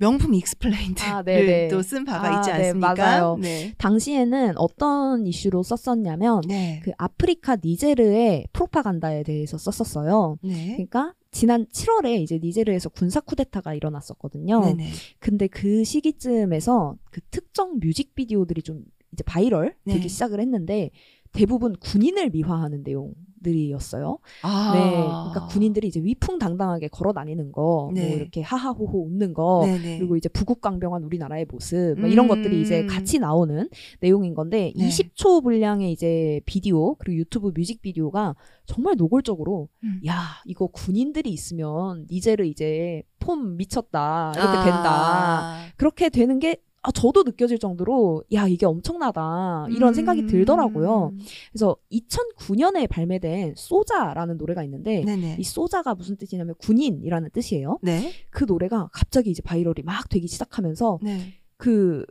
명품 0.00 0.32
explained를 0.32 1.10
아, 1.10 1.22
네네. 1.22 1.68
또 1.68 1.82
쓴 1.82 2.04
바가 2.06 2.26
아, 2.26 2.38
있지 2.38 2.50
네, 2.50 2.56
않습니까? 2.56 2.94
맞아요. 2.94 3.36
네. 3.38 3.74
당시에는 3.76 4.56
어떤 4.56 5.26
이슈로 5.26 5.62
썼었냐면 5.62 6.40
네. 6.48 6.80
그 6.82 6.92
아프리카 6.96 7.58
니제르의 7.62 8.46
프로파간다에 8.52 9.22
대해서 9.24 9.58
썼었어요. 9.58 10.38
네. 10.42 10.72
그러니까 10.72 11.12
지난 11.32 11.66
7월에 11.66 12.18
이제 12.22 12.40
니제르에서 12.42 12.88
군사 12.88 13.20
쿠데타가 13.20 13.74
일어났었거든요. 13.74 14.60
네네. 14.60 14.90
근데 15.18 15.46
그 15.48 15.84
시기쯤에서 15.84 16.96
그 17.10 17.20
특정 17.30 17.78
뮤직비디오들이 17.78 18.62
좀 18.62 18.84
이제 19.12 19.22
바이럴 19.24 19.74
네. 19.84 19.94
되기 19.94 20.08
시작을 20.08 20.40
했는데 20.40 20.90
대부분 21.32 21.76
군인을 21.76 22.30
미화하는 22.30 22.82
내용들이었어요. 22.82 24.18
아. 24.42 24.72
네. 24.74 24.90
그러니까 24.90 25.46
군인들이 25.46 25.86
이제 25.86 26.00
위풍당당하게 26.02 26.88
걸어 26.88 27.12
다니는 27.12 27.52
거, 27.52 27.90
네. 27.94 28.08
뭐 28.08 28.16
이렇게 28.16 28.42
하하호호 28.42 29.06
웃는 29.06 29.32
거, 29.32 29.62
네네. 29.64 29.98
그리고 29.98 30.16
이제 30.16 30.28
부국강병한 30.28 31.04
우리나라의 31.04 31.46
모습 31.48 32.00
뭐 32.00 32.08
이런 32.08 32.26
음. 32.26 32.28
것들이 32.28 32.60
이제 32.60 32.84
같이 32.86 33.18
나오는 33.18 33.68
내용인 34.00 34.34
건데 34.34 34.72
네. 34.76 34.88
20초 34.88 35.42
분량의 35.42 35.92
이제 35.92 36.40
비디오 36.46 36.96
그리고 36.96 37.18
유튜브 37.18 37.52
뮤직 37.54 37.80
비디오가 37.80 38.34
정말 38.66 38.96
노골적으로 38.96 39.68
음. 39.84 40.00
야 40.06 40.42
이거 40.46 40.66
군인들이 40.66 41.30
있으면 41.30 42.06
니제르 42.10 42.44
이제 42.44 43.02
폼 43.20 43.56
미쳤다 43.56 44.32
이렇게 44.34 44.48
아. 44.48 44.64
된다 44.64 45.72
그렇게 45.76 46.08
되는 46.08 46.38
게 46.38 46.56
아, 46.82 46.90
저도 46.90 47.24
느껴질 47.24 47.58
정도로 47.58 48.24
야 48.32 48.48
이게 48.48 48.64
엄청나다 48.66 49.66
이런 49.70 49.92
생각이 49.92 50.22
음. 50.22 50.26
들더라고요. 50.26 51.12
그래서 51.52 51.76
2009년에 51.92 52.88
발매된 52.88 53.54
소자라는 53.56 54.38
노래가 54.38 54.64
있는데 54.64 55.04
네네. 55.04 55.36
이 55.38 55.42
소자가 55.42 55.94
무슨 55.94 56.16
뜻이냐면 56.16 56.54
군인이라는 56.58 57.30
뜻이에요. 57.32 57.78
네. 57.82 58.12
그 58.30 58.44
노래가 58.44 58.88
갑자기 58.92 59.30
이제 59.30 59.42
viral이 59.42 59.82
막 59.82 60.08
되기 60.08 60.26
시작하면서 60.26 61.00
네. 61.02 61.34
그 61.56 62.04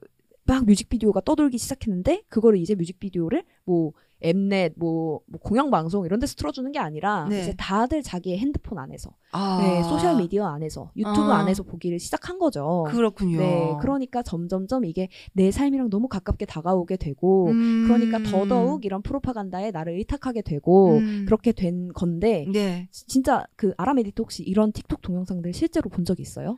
막 0.50 0.66
뮤직비디오가 0.66 1.22
떠돌기 1.22 1.60
시작했는데 1.60 2.24
그거를 2.28 2.58
이제 2.58 2.74
뮤직비디오를 2.74 3.44
뭐 3.66 3.94
엠넷 4.22 4.74
뭐, 4.76 5.22
뭐 5.28 5.40
공영 5.40 5.72
방송 5.72 6.06
이런 6.06 6.20
데서 6.20 6.36
틀어주는 6.36 6.72
게 6.72 6.80
아니라 6.80 7.26
네. 7.30 7.42
이제 7.42 7.54
다들 7.58 8.04
자기의 8.04 8.38
핸드폰 8.40 8.78
안에서 8.78 9.12
아. 9.32 9.60
네, 9.62 9.82
소셜 9.84 10.18
미디어 10.18 10.46
안에서 10.46 10.92
유튜브 10.96 11.32
아. 11.32 11.38
안에서 11.40 11.64
보기를 11.64 12.00
시작한 12.00 12.38
거죠. 12.38 12.86
그렇군요. 12.90 13.40
네, 13.40 13.76
그러니까 13.82 14.22
점점점 14.24 14.84
이게 14.86 15.08
내 15.34 15.52
삶이랑 15.52 15.90
너무 15.90 16.08
가깝게 16.08 16.46
다가오게 16.46 16.98
되고 16.98 17.48
음. 17.50 17.86
그러니까 17.88 18.20
더더욱 18.30 18.84
이런 18.86 19.02
프로파간다에 19.02 19.72
나를 19.72 19.94
의탁하게 19.94 20.42
되고 20.42 20.98
음. 20.98 21.24
그렇게 21.26 21.52
된 21.52 21.90
건데 21.94 22.46
네. 22.52 22.88
지- 22.92 23.08
진짜 23.08 23.46
그 23.56 23.74
아라메디토 23.78 24.24
혹시 24.24 24.44
이런 24.44 24.72
틱톡 24.74 25.02
동영상들 25.02 25.54
실제로 25.54 25.90
본 25.90 26.04
적 26.06 26.20
있어요? 26.20 26.58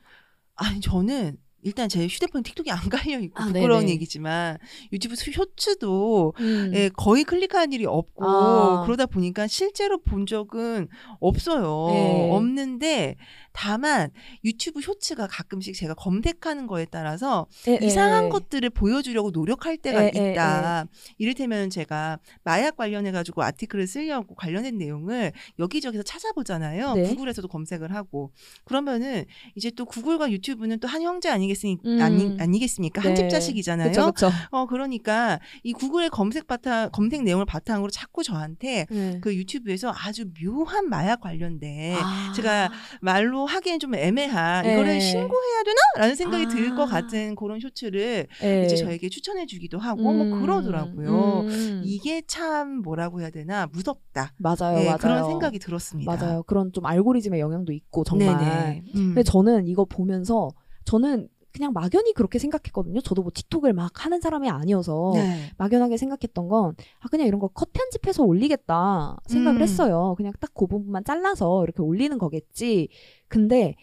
아니 0.56 0.80
저는 0.80 1.38
일단 1.64 1.90
제 1.90 2.06
휴대폰 2.08 2.44
틱톡이 2.44 2.72
안 2.72 2.90
깔려 2.90 3.20
있고 3.20 3.42
아, 3.42 3.46
부끄러운 3.48 3.82
네네. 3.82 3.94
얘기지만 3.94 4.58
유튜브 4.92 5.16
쇼츠도 5.16 6.34
음. 6.40 6.72
예, 6.74 6.90
거의 6.90 7.24
클릭하는 7.24 7.74
일이 7.74 7.86
없고 7.86 8.26
아. 8.26 8.84
그러다 8.86 9.06
보니까 9.06 9.48
실제로 9.48 10.02
본 10.02 10.26
적은 10.26 10.88
없어요. 11.20 11.88
네. 11.92 12.30
없는데 12.32 13.18
다만 13.54 14.12
유튜브 14.44 14.82
쇼츠가 14.82 15.28
가끔씩 15.28 15.76
제가 15.76 15.94
검색하는 15.96 16.68
거에 16.68 16.86
따라서 16.86 17.48
에, 17.68 17.80
이상한 17.82 18.26
에. 18.26 18.30
것들을 18.30 18.70
보여주려고 18.70 19.32
노력할 19.32 19.78
때가 19.78 20.04
에, 20.04 20.12
에, 20.16 20.32
있다. 20.32 20.86
이를테면 21.18 21.70
제가 21.70 22.20
마약 22.44 22.78
관련해 22.78 23.12
가지고 23.12 23.44
아티클을 23.44 23.88
쓰려고 23.88 24.36
관련된 24.36 24.78
내용을 24.78 25.32
여기저기서 25.60 26.04
찾아보잖아요. 26.04 26.94
네. 26.94 27.04
구글에서도 27.04 27.48
검색을 27.48 27.94
하고 27.94 28.32
그러면은 28.66 29.26
이제 29.56 29.72
또 29.72 29.86
구글과 29.86 30.32
유튜브는 30.32 30.80
또 30.80 30.92
한 30.92 31.02
형제 31.04 31.30
아니겠습니까? 31.30 31.90
음. 31.90 32.02
아니, 32.02 32.36
아니겠습니까? 32.38 33.02
한 33.02 33.14
네. 33.14 33.16
집 33.16 33.30
자식이잖아요. 33.30 33.90
그쵸 33.92 34.12
그쵸. 34.12 34.30
어 34.50 34.66
그러니까 34.66 35.40
이 35.64 35.72
구글의 35.72 36.10
검색 36.10 36.48
바탕 36.48 36.90
검색 36.92 37.24
내용을 37.24 37.46
바탕으로 37.46 37.90
자꾸 37.90 38.24
저한테 38.24 38.88
네. 38.90 39.20
그 39.22 39.34
유튜브에서 39.34 39.94
아주 39.96 40.26
묘한 40.44 40.90
마약 40.90 41.22
관련된 41.22 41.96
아. 41.96 42.34
제가 42.36 42.72
말로 43.00 43.41
하기엔 43.46 43.80
좀 43.80 43.96
애매한 43.96 44.64
네. 44.66 44.74
이거를 44.74 45.02
신고해야 45.02 45.64
되나라는 45.96 46.16
생각이 46.16 46.48
들것 46.48 46.88
아. 46.90 47.02
같은 47.02 47.36
그런 47.36 47.60
쇼츠를 47.60 48.28
네. 48.42 48.66
이제 48.66 48.76
저에게 48.76 49.10
추천해주기도 49.10 49.78
하고 49.80 50.02
뭐 50.02 50.24
음, 50.24 50.42
그러더라고요. 50.42 51.42
음. 51.42 51.82
이게 51.84 52.22
참 52.28 52.82
뭐라고 52.82 53.22
해야 53.22 53.30
되나 53.30 53.68
무섭다. 53.68 54.34
맞아요, 54.38 54.80
예, 54.80 54.86
맞아요. 54.86 54.98
그런 54.98 55.26
생각이 55.26 55.60
들었습니다. 55.60 56.16
맞아요. 56.16 56.44
그런 56.44 56.72
좀 56.74 56.86
알고리즘의 56.86 57.40
영향도 57.40 57.72
있고 57.74 58.04
정말. 58.04 58.82
음. 58.96 59.14
근데 59.14 59.24
저는 59.24 59.68
이거 59.68 59.86
보면서 59.86 60.50
저는 60.86 61.28
그냥 61.54 61.74
막연히 61.74 62.14
그렇게 62.14 62.40
생각했거든요. 62.40 63.02
저도 63.02 63.24
뭐 63.24 63.32
틱톡을 63.36 63.74
막 63.74 64.06
하는 64.06 64.22
사람이 64.22 64.50
아니어서 64.50 65.12
네. 65.16 65.52
막연하게 65.58 65.98
생각했던 65.98 66.48
건 66.48 66.76
아, 67.02 67.08
그냥 67.10 67.28
이런 67.28 67.42
거 67.42 67.50
컷 67.50 67.74
편집해서 67.74 68.24
올리겠다 68.24 69.18
생각을 69.28 69.60
음. 69.60 69.62
했어요. 69.62 70.14
그냥 70.16 70.32
딱 70.40 70.52
그 70.54 70.66
부분만 70.68 71.04
잘라서 71.04 71.64
이렇게 71.66 71.82
올리는 71.82 72.18
거겠지. 72.18 72.88
근데 73.32 73.76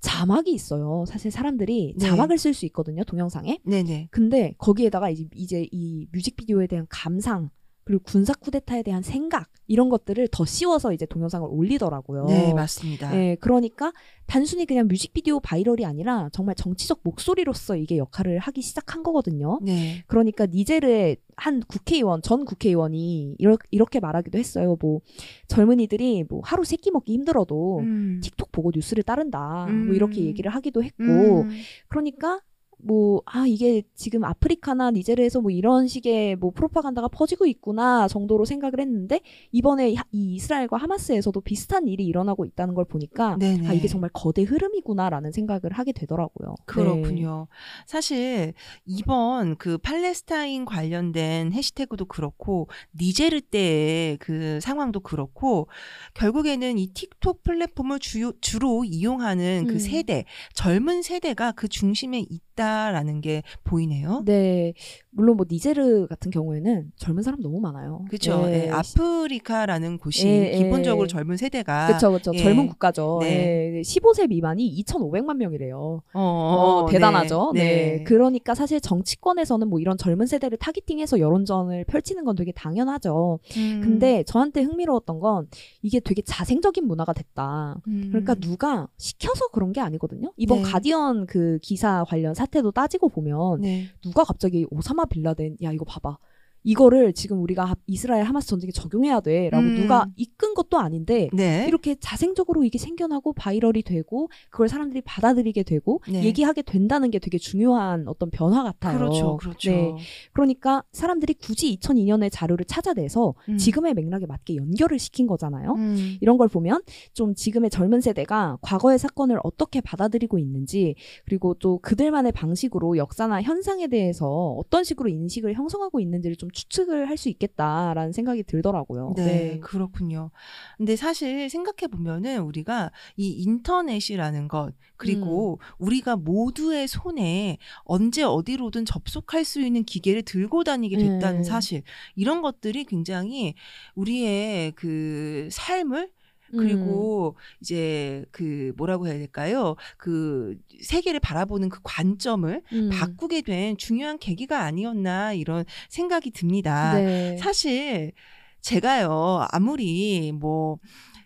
자막이 0.00 0.52
있어요. 0.52 1.04
사실 1.06 1.30
사람들이 1.30 1.94
네. 1.98 2.06
자막을 2.06 2.38
쓸 2.38 2.54
수 2.54 2.64
있거든요. 2.66 3.04
동영상에. 3.04 3.60
네네. 3.64 4.08
근데 4.10 4.54
거기에다가 4.58 5.10
이제, 5.10 5.28
이제 5.34 5.68
이 5.70 6.06
뮤직비디오에 6.10 6.66
대한 6.66 6.86
감상 6.88 7.50
그리고 7.84 8.02
군사 8.04 8.32
쿠데타에 8.34 8.82
대한 8.82 9.02
생각 9.02 9.48
이런 9.66 9.88
것들을 9.88 10.28
더 10.28 10.44
씌워서 10.44 10.92
이제 10.92 11.06
동영상을 11.06 11.46
올리더라고요. 11.50 12.24
네 12.26 12.54
맞습니다. 12.54 13.10
네, 13.10 13.36
그러니까 13.40 13.92
단순히 14.26 14.66
그냥 14.66 14.88
뮤직비디오 14.88 15.40
viral이 15.40 15.84
아니라 15.84 16.28
정말 16.32 16.54
정치적 16.54 17.00
목소리로서 17.02 17.76
이게 17.76 17.98
역할을 17.98 18.38
하기 18.38 18.62
시작한 18.62 19.02
거거든요. 19.02 19.58
네. 19.62 20.02
그러니까 20.06 20.46
니제르의 20.46 21.18
한 21.36 21.60
국회의원, 21.66 22.22
전 22.22 22.44
국회의원이 22.44 23.36
이렇게, 23.38 23.66
이렇게 23.70 24.00
말하기도 24.00 24.38
했어요. 24.38 24.76
뭐 24.80 25.00
젊은이들이 25.48 26.24
뭐 26.28 26.40
하루 26.44 26.64
세 26.64 26.76
끼 26.76 26.90
먹기 26.90 27.12
힘들어도 27.14 27.78
음. 27.80 28.20
틱톡 28.22 28.52
보고 28.52 28.70
뉴스를 28.74 29.02
따른다. 29.04 29.66
음. 29.68 29.86
뭐 29.86 29.94
이렇게 29.94 30.24
얘기를 30.24 30.50
하기도 30.54 30.82
했고 30.82 31.02
음. 31.02 31.50
그러니까 31.88 32.40
뭐, 32.86 33.22
아, 33.24 33.46
이게 33.46 33.82
지금 33.94 34.24
아프리카나 34.24 34.90
니제르에서 34.90 35.40
뭐 35.40 35.50
이런 35.50 35.88
식의 35.88 36.36
뭐 36.36 36.50
프로파간다가 36.50 37.08
퍼지고 37.08 37.46
있구나 37.46 38.08
정도로 38.08 38.44
생각을 38.44 38.80
했는데, 38.80 39.20
이번에 39.52 39.94
하- 39.94 40.04
이 40.12 40.34
이스라엘과 40.34 40.76
하마스에서도 40.76 41.40
비슷한 41.40 41.88
일이 41.88 42.04
일어나고 42.04 42.44
있다는 42.44 42.74
걸 42.74 42.84
보니까, 42.84 43.36
네네. 43.38 43.68
아, 43.68 43.72
이게 43.72 43.88
정말 43.88 44.10
거대 44.12 44.42
흐름이구나라는 44.42 45.32
생각을 45.32 45.72
하게 45.72 45.92
되더라고요. 45.92 46.54
그렇군요. 46.66 47.48
사실 47.86 48.52
이번 48.84 49.56
그 49.56 49.78
팔레스타인 49.78 50.64
관련된 50.64 51.52
해시태그도 51.52 52.04
그렇고 52.04 52.68
니제르 53.00 53.40
때의 53.40 54.18
그 54.18 54.60
상황도 54.60 55.00
그렇고 55.00 55.68
결국에는 56.14 56.76
이 56.78 56.88
틱톡 56.92 57.42
플랫폼을 57.42 57.98
주요, 57.98 58.32
주로 58.40 58.84
이용하는 58.84 59.64
그 59.68 59.74
음. 59.74 59.78
세대, 59.78 60.24
젊은 60.52 61.02
세대가 61.02 61.52
그 61.52 61.68
중심에 61.68 62.20
있 62.20 62.43
다. 62.54 62.74
아프리카라는 62.84 63.20
게 63.20 63.42
보이네요. 63.64 64.22
네, 64.24 64.72
물론 65.10 65.36
뭐 65.36 65.46
니제르 65.48 66.06
같은 66.08 66.30
경우에는 66.30 66.92
젊은 66.96 67.22
사람 67.22 67.40
너무 67.40 67.60
많아요. 67.60 68.04
그렇죠. 68.08 68.44
예, 68.46 68.66
예, 68.66 68.70
아프리카라는 68.70 69.98
곳이 69.98 70.26
예, 70.26 70.52
예. 70.52 70.58
기본적으로 70.58 71.06
젊은 71.06 71.36
세대가 71.36 71.86
그렇죠, 71.86 72.10
그렇죠. 72.10 72.32
예. 72.34 72.38
젊은 72.38 72.66
국가죠. 72.68 73.18
네. 73.22 73.78
예, 73.78 73.80
15세 73.82 74.28
미만이 74.28 74.82
2,500만 74.84 75.36
명이래요. 75.36 76.02
어, 76.14 76.20
어, 76.20 76.86
네. 76.86 76.92
대단하죠. 76.92 77.52
네. 77.54 77.62
네. 77.64 78.04
그러니까 78.04 78.54
사실 78.54 78.80
정치권에서는 78.80 79.68
뭐 79.68 79.80
이런 79.80 79.96
젊은 79.96 80.26
세대를 80.26 80.58
targeting해서 80.58 81.20
여론전을 81.20 81.84
펼치는 81.84 82.24
건 82.24 82.36
되게 82.36 82.52
당연하죠. 82.52 83.38
음, 83.56 83.80
근데 83.82 84.22
저한테 84.24 84.62
흥미로웠던 84.62 85.20
건 85.20 85.48
이게 85.82 86.00
되게 86.00 86.22
자생적인 86.22 86.86
문화가 86.86 87.12
됐다. 87.12 87.76
음, 87.86 88.06
그러니까 88.08 88.34
누가 88.34 88.88
시켜서 88.96 89.48
그런 89.48 89.72
게 89.72 89.80
아니거든요. 89.80 90.32
이번 90.36 90.62
네. 90.62 90.70
가디언 90.70 91.26
그 91.26 91.58
기사 91.62 92.04
관련 92.04 92.34
사태도 92.44 92.72
따지고 92.72 93.08
보면 93.08 93.60
네. 93.62 93.86
누가 94.02 94.24
갑자기 94.24 94.66
오사마 94.70 95.06
빈 95.06 95.25
라덴 95.25 95.56
야 95.62 95.72
이거 95.72 95.84
봐봐. 95.84 96.18
이거를 96.64 97.12
지금 97.12 97.42
우리가 97.42 97.64
하- 97.64 97.76
이스라엘 97.86 98.24
하마스 98.24 98.48
전쟁에 98.48 98.72
적용해야 98.72 99.20
돼라고 99.20 99.62
음. 99.64 99.74
누가 99.76 100.06
이끈 100.16 100.54
것도 100.54 100.78
아닌데 100.78 101.28
네. 101.32 101.66
이렇게 101.68 101.94
자생적으로 101.94 102.64
이게 102.64 102.78
생겨나고 102.78 103.34
viral이 103.34 103.82
되고 103.82 104.28
그걸 104.50 104.68
사람들이 104.68 105.02
받아들이게 105.02 105.62
되고 105.62 106.00
네. 106.10 106.24
얘기하게 106.24 106.62
된다는 106.62 107.10
게 107.10 107.18
되게 107.18 107.36
중요한 107.38 108.08
어떤 108.08 108.30
변화 108.30 108.62
같아요. 108.62 108.96
그렇죠, 108.98 109.36
그렇죠. 109.36 109.70
네. 109.70 109.94
그러니까 110.32 110.82
사람들이 110.92 111.34
굳이 111.34 111.76
2002년의 111.76 112.30
자료를 112.32 112.64
찾아내서 112.64 113.34
음. 113.50 113.58
지금의 113.58 113.92
맥락에 113.94 114.24
맞게 114.26 114.56
연결을 114.56 114.98
시킨 114.98 115.26
거잖아요. 115.26 115.74
음. 115.74 116.16
이런 116.20 116.38
걸 116.38 116.48
보면 116.48 116.82
좀 117.12 117.34
지금의 117.34 117.68
젊은 117.70 118.00
세대가 118.00 118.56
과거의 118.62 118.98
사건을 118.98 119.38
어떻게 119.44 119.82
받아들이고 119.82 120.38
있는지 120.38 120.94
그리고 121.26 121.52
또 121.54 121.78
그들만의 121.82 122.32
방식으로 122.32 122.96
역사나 122.96 123.42
현상에 123.42 123.86
대해서 123.86 124.26
어떤 124.58 124.82
식으로 124.82 125.10
인식을 125.10 125.52
형성하고 125.54 126.00
있는지를 126.00 126.36
좀 126.36 126.48
추측을 126.54 127.08
할 127.08 127.14
수 127.16 127.28
있겠다라는 127.28 128.12
생각이 128.12 128.42
들더라고요. 128.42 129.14
네, 129.16 129.58
그렇군요. 129.60 130.30
근데 130.76 130.96
사실 130.96 131.48
생각해 131.48 131.88
보면은 131.90 132.40
우리가 132.40 132.90
이 133.16 133.30
인터넷이라는 133.30 134.48
것 134.48 134.72
그리고 134.96 135.60
음. 135.60 135.74
우리가 135.78 136.16
모두의 136.16 136.88
손에 136.88 137.58
언제 137.84 138.22
어디로든 138.22 138.84
접속할 138.84 139.44
수 139.44 139.60
있는 139.60 139.84
기계를 139.84 140.22
들고 140.22 140.64
다니게 140.64 140.98
됐다는 140.98 141.40
음. 141.40 141.44
사실 141.44 141.82
이런 142.14 142.42
것들이 142.42 142.84
굉장히 142.84 143.54
우리의 143.94 144.72
그 144.72 145.48
삶을 145.50 146.10
그리고 146.52 147.36
이제 147.60 148.24
그 148.30 148.72
뭐라고 148.76 149.06
해야 149.06 149.14
될까요? 149.14 149.76
그 149.96 150.56
세계를 150.82 151.20
바라보는 151.20 151.68
그 151.68 151.80
관점을 151.82 152.62
음. 152.72 152.90
바꾸게 152.92 153.42
된 153.42 153.76
중요한 153.76 154.18
계기가 154.18 154.62
아니었나 154.62 155.32
이런 155.32 155.64
생각이 155.88 156.30
듭니다. 156.30 156.94
네. 156.94 157.36
사실 157.38 158.12
제가요 158.60 159.46
아무리 159.50 160.32
뭐 160.32 160.78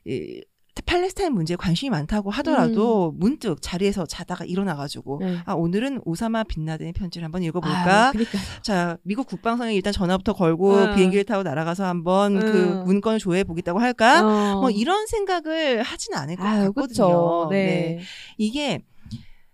이, 0.07 0.43
팔레스타인 0.85 1.33
문제에 1.33 1.57
관심이 1.57 1.91
많다고 1.91 2.31
하더라도 2.31 3.13
문득 3.17 3.61
자리에서 3.61 4.07
자다가 4.07 4.45
일어나가지고 4.45 5.19
네. 5.21 5.39
아 5.45 5.53
오늘은 5.53 6.01
오사마 6.05 6.45
빛나든의 6.45 6.93
편지를 6.93 7.25
한번 7.25 7.43
읽어볼까? 7.43 8.13
그러니까 8.13 8.39
자 8.63 8.99
미국 9.03 9.27
국방성에 9.27 9.75
일단 9.75 9.93
전화부터 9.93 10.33
걸고 10.33 10.75
응. 10.75 10.95
비행기를 10.95 11.25
타고 11.25 11.43
날아가서 11.43 11.85
한번 11.85 12.37
응. 12.37 12.41
그 12.41 12.83
문건을 12.87 13.19
조회해 13.19 13.45
보겠다고 13.45 13.79
할까? 13.79 14.23
어. 14.57 14.61
뭐 14.61 14.71
이런 14.71 15.07
생각을 15.07 15.83
하진 15.83 16.15
않을 16.15 16.37
것 16.37 16.45
아유, 16.45 16.73
같거든요. 16.73 16.87
그쵸. 16.89 17.49
네. 17.51 18.01
이게 18.37 18.83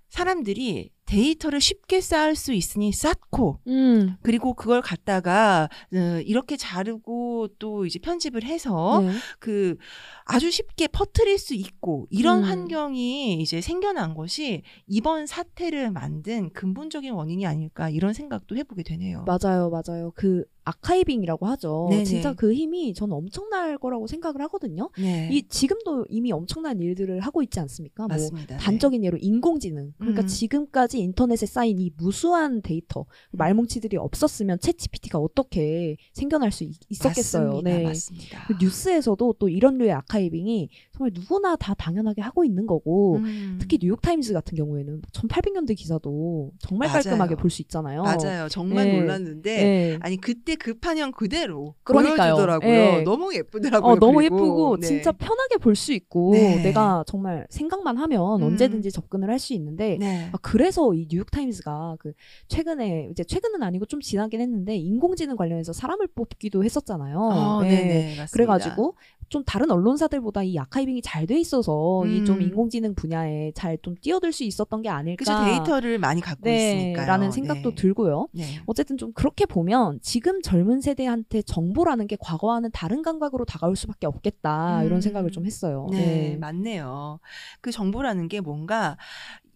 사람들이 0.09 0.94
데이터를 1.07 1.61
쉽게 1.61 2.01
쌓을 2.01 2.35
수 2.35 2.53
있으니 2.53 2.93
쌓고 2.93 3.61
음. 3.67 4.17
그리고 4.23 4.55
그걸 4.55 4.81
갖다가 4.81 5.69
어, 5.93 6.21
이렇게 6.25 6.57
자르고 6.57 7.49
또 7.59 7.87
이제 7.87 7.99
편집을 7.99 8.45
해서 8.45 9.01
네. 9.03 9.13
그 9.39 9.77
아주 10.25 10.51
쉽게 10.51 10.89
퍼뜨릴 10.89 11.39
수 11.39 11.55
있고 11.55 12.07
이런 12.11 12.39
음. 12.39 12.45
환경이 12.45 13.35
이제 13.35 13.61
생겨난 13.61 14.15
것이 14.15 14.63
이번 14.87 15.27
사태를 15.27 15.91
만든 15.91 16.51
근본적인 16.53 17.13
원인이 17.13 17.47
아닐까 17.47 17.91
이런 17.91 18.13
생각도 18.13 18.57
해보게 18.57 18.83
되네요. 18.83 19.25
맞아요, 19.25 19.71
맞아요. 19.71 20.13
그 20.15 20.45
아카이빙이라고 20.65 21.47
하죠. 21.47 21.89
네네. 21.91 22.05
진짜 22.05 22.33
그 22.33 22.53
힘이 22.55 22.95
저는 22.95 23.15
엄청날 23.15 23.79
거라고 23.79 24.07
생각을 24.07 24.41
하거든요. 24.43 24.91
네, 24.99 25.29
이 25.31 25.43
지금도 25.49 26.07
이미 26.09 26.33
엄청난 26.33 26.81
일들을 26.81 27.21
하고 27.21 27.43
있지 27.43 27.61
않습니까? 27.61 28.05
뭐 28.05 28.09
맞습니다. 28.09 28.57
네. 28.57 28.63
단적인 28.63 29.05
예로 29.05 29.19
인공지능. 29.21 29.93
그러니까 29.99 30.23
음. 30.23 30.27
지금까지 30.27 30.99
인터넷에 31.01 31.47
쌓인 31.47 31.79
이 31.79 31.91
무수한 31.97 32.63
데이터, 32.63 33.07
말뭉치들이 33.33 33.97
없었으면 33.97 34.59
챗 34.59 34.79
GPT가 34.79 35.19
어떻게 35.19 35.97
생겨날 36.13 36.51
수 36.53 36.65
있, 36.65 36.75
있었겠어요. 36.89 37.47
맞습니다. 37.63 37.71
네. 37.71 37.83
맞습니다. 37.85 38.47
그 38.47 38.55
뉴스에서도 38.61 39.35
또 39.39 39.49
이런 39.49 39.79
류의 39.79 39.93
아카이빙이 39.93 40.69
정말 40.93 41.11
누구나 41.15 41.57
다 41.57 41.75
당연하게 41.75 42.23
하고 42.23 42.45
있는 42.45 42.67
거고 42.67 43.17
음. 43.17 43.59
특히 43.61 43.79
뉴욕타임스 43.81 44.33
같은 44.33 44.57
경우에는 44.57 45.03
1800년대 45.13 45.77
기사도 45.77 46.53
정말 46.59 46.89
맞아요. 46.89 47.03
깔끔하게 47.03 47.37
볼 47.37 47.51
수 47.55 47.63
있잖아요. 47.63 48.03
맞아요. 48.03 48.49
정말 48.49 48.87
네. 48.87 48.99
놀랐는데 49.01 49.57
네. 49.63 49.99
아니 50.01 50.17
그때 50.17 50.54
그 50.57 50.75
판형 50.79 51.13
그대로 51.13 51.75
그러니까요. 51.85 52.35
보여주더라고요. 52.35 52.71
예. 52.71 53.03
너무 53.03 53.35
예쁘더라고요. 53.35 53.93
어, 53.93 53.97
너무 53.97 54.19
그리고. 54.19 54.37
예쁘고 54.37 54.77
네. 54.79 54.87
진짜 54.87 55.13
편하게 55.13 55.57
볼 55.59 55.75
수 55.77 55.93
있고 55.93 56.33
네. 56.33 56.63
내가 56.63 57.05
정말 57.07 57.47
생각만 57.51 57.97
하면 57.99 58.41
음. 58.43 58.47
언제든지 58.47 58.91
접근을 58.93 59.29
할 59.31 59.39
수 59.39 59.53
있는데 59.55 59.97
네. 59.99 60.29
아, 60.33 60.39
그래서 60.41 60.95
이 60.95 61.07
뉴욕 61.09 61.31
타임스가 61.31 61.97
그 61.99 62.13
최근에 62.49 63.09
이제 63.11 63.25
최근은 63.25 63.63
아니고 63.63 63.87
좀 63.87 64.01
지나긴 64.01 64.41
했는데 64.41 64.77
인공지능 64.77 65.37
관련해서 65.37 65.73
사람을 65.73 66.09
뽑기도 66.15 66.63
했었잖아요. 66.65 67.19
어, 67.19 67.63
네. 67.63 68.17
그래가지고 68.33 68.95
좀 69.29 69.43
다른 69.45 69.71
언론사들보다 69.71 70.43
이 70.43 70.59
아카이빙이 70.59 71.03
잘 71.03 71.25
돼 71.27 71.39
있어서 71.41 72.05
이좀 72.07 72.37
음. 72.37 72.43
인공지능 72.43 72.95
분야에 72.95 73.53
잘 73.55 73.79
좀 73.83 73.95
뛰어들 74.01 74.33
수 74.33 74.45
있었던 74.45 74.83
게 74.83 74.89
아닐까. 74.89 75.25
그죠 75.25 75.45
데이터를 75.45 75.99
많이 75.99 76.21
갖고 76.21 76.43
네, 76.45 76.75
있으니까요. 76.93 77.07
라는 77.07 77.31
생각도 77.31 77.71
네. 77.71 77.75
들고요. 77.75 78.29
네. 78.33 78.61
어쨌든 78.67 78.97
좀 78.97 79.13
그렇게 79.13 79.47
보면 79.47 79.99
지금 80.03 80.41
젊은 80.43 80.81
세대한테 80.81 81.43
정보라는 81.43 82.07
게 82.07 82.17
과거와는 82.21 82.71
다른 82.73 83.03
감각으로 83.03 83.45
다가올 83.45 83.75
수밖에 83.77 84.07
없겠다 84.07 84.81
음. 84.81 84.87
이런 84.87 85.01
생각을 85.01 85.31
좀 85.31 85.45
했어요. 85.47 85.89
네, 85.91 86.37
맞네요. 86.41 87.19
그 87.61 87.71
정보라는 87.73 88.29
게 88.29 88.41
뭔가 88.41 88.97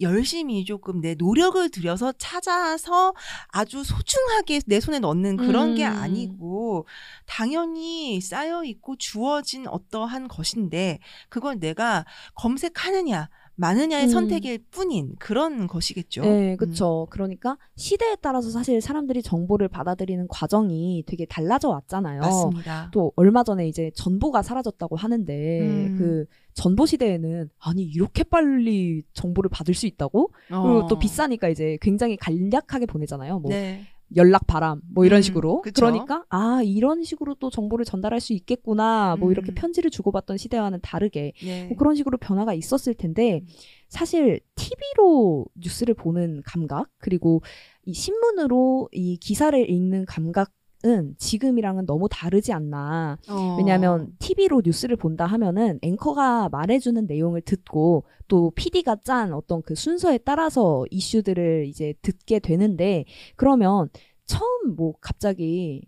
열심히 0.00 0.64
조금 0.64 1.00
내 1.00 1.14
노력을 1.16 1.68
들여서 1.70 2.12
찾아서 2.18 3.14
아주 3.48 3.82
소중하게 3.82 4.60
내 4.66 4.78
손에 4.78 5.00
넣는 5.00 5.36
그런 5.36 5.74
게 5.74 5.84
음. 5.86 5.92
아니고 5.96 6.86
당연히 7.26 8.20
쌓여 8.20 8.62
있고 8.64 8.96
주어진 8.96 9.57
어떠한 9.66 10.28
것인데 10.28 11.00
그걸 11.28 11.58
내가 11.58 12.04
검색하느냐 12.34 13.28
마느냐의 13.58 14.04
음. 14.04 14.08
선택일 14.08 14.64
뿐인 14.70 15.16
그런 15.18 15.66
것이겠죠. 15.66 16.22
네, 16.22 16.54
그렇죠. 16.54 17.08
그러니까 17.10 17.58
시대에 17.74 18.14
따라서 18.20 18.50
사실 18.50 18.80
사람들이 18.80 19.20
정보를 19.20 19.66
받아들이는 19.66 20.28
과정이 20.28 21.02
되게 21.06 21.26
달라져 21.26 21.68
왔잖아요. 21.70 22.20
맞습니다. 22.20 22.90
또 22.92 23.12
얼마 23.16 23.42
전에 23.42 23.66
이제 23.66 23.90
전보가 23.96 24.42
사라졌다고 24.42 24.94
하는데 24.94 25.60
음. 25.60 25.96
그 25.98 26.26
전보 26.54 26.86
시대에는 26.86 27.50
아니 27.58 27.82
이렇게 27.82 28.22
빨리 28.22 29.02
정보를 29.12 29.50
받을 29.50 29.74
수 29.74 29.86
있다고? 29.86 30.30
그리고 30.46 30.84
어. 30.84 30.86
또 30.86 30.96
비싸니까 30.96 31.48
이제 31.48 31.78
굉장히 31.80 32.16
간략하게 32.16 32.86
보내잖아요. 32.86 33.40
뭐 33.40 33.50
네. 33.50 33.88
연락 34.16 34.46
바람 34.46 34.80
뭐 34.92 35.04
이런 35.04 35.18
음, 35.18 35.22
식으로. 35.22 35.60
그쵸. 35.62 35.86
그러니까 35.86 36.24
아 36.28 36.60
이런 36.64 37.02
식으로 37.02 37.34
또 37.34 37.50
정보를 37.50 37.84
전달할 37.84 38.20
수 38.20 38.32
있겠구나. 38.32 39.16
뭐 39.18 39.30
이렇게 39.30 39.52
음. 39.52 39.54
편지를 39.54 39.90
주고받던 39.90 40.36
시대와는 40.36 40.80
다르게 40.82 41.32
네. 41.42 41.66
뭐 41.66 41.76
그런 41.76 41.94
식으로 41.94 42.18
변화가 42.18 42.54
있었을 42.54 42.94
텐데 42.94 43.42
사실 43.88 44.40
TV로 44.54 45.46
뉴스를 45.54 45.94
보는 45.94 46.42
감각 46.44 46.88
그리고 46.98 47.42
이 47.84 47.92
신문으로 47.92 48.88
이 48.92 49.16
기사를 49.18 49.68
읽는 49.68 50.06
감각 50.06 50.52
은 50.84 51.16
지금이랑은 51.18 51.86
너무 51.86 52.08
다르지 52.08 52.52
않나. 52.52 53.18
어. 53.28 53.56
왜냐하면 53.58 54.12
TV로 54.20 54.62
뉴스를 54.64 54.94
본다 54.96 55.26
하면은 55.26 55.80
앵커가 55.82 56.48
말해주는 56.50 57.06
내용을 57.06 57.40
듣고 57.40 58.04
또 58.28 58.52
PD가 58.52 58.96
짠 59.02 59.32
어떤 59.32 59.60
그 59.62 59.74
순서에 59.74 60.18
따라서 60.18 60.84
이슈들을 60.90 61.66
이제 61.66 61.94
듣게 62.02 62.38
되는데 62.38 63.06
그러면 63.34 63.88
처음 64.24 64.76
뭐 64.76 64.94
갑자기 65.00 65.82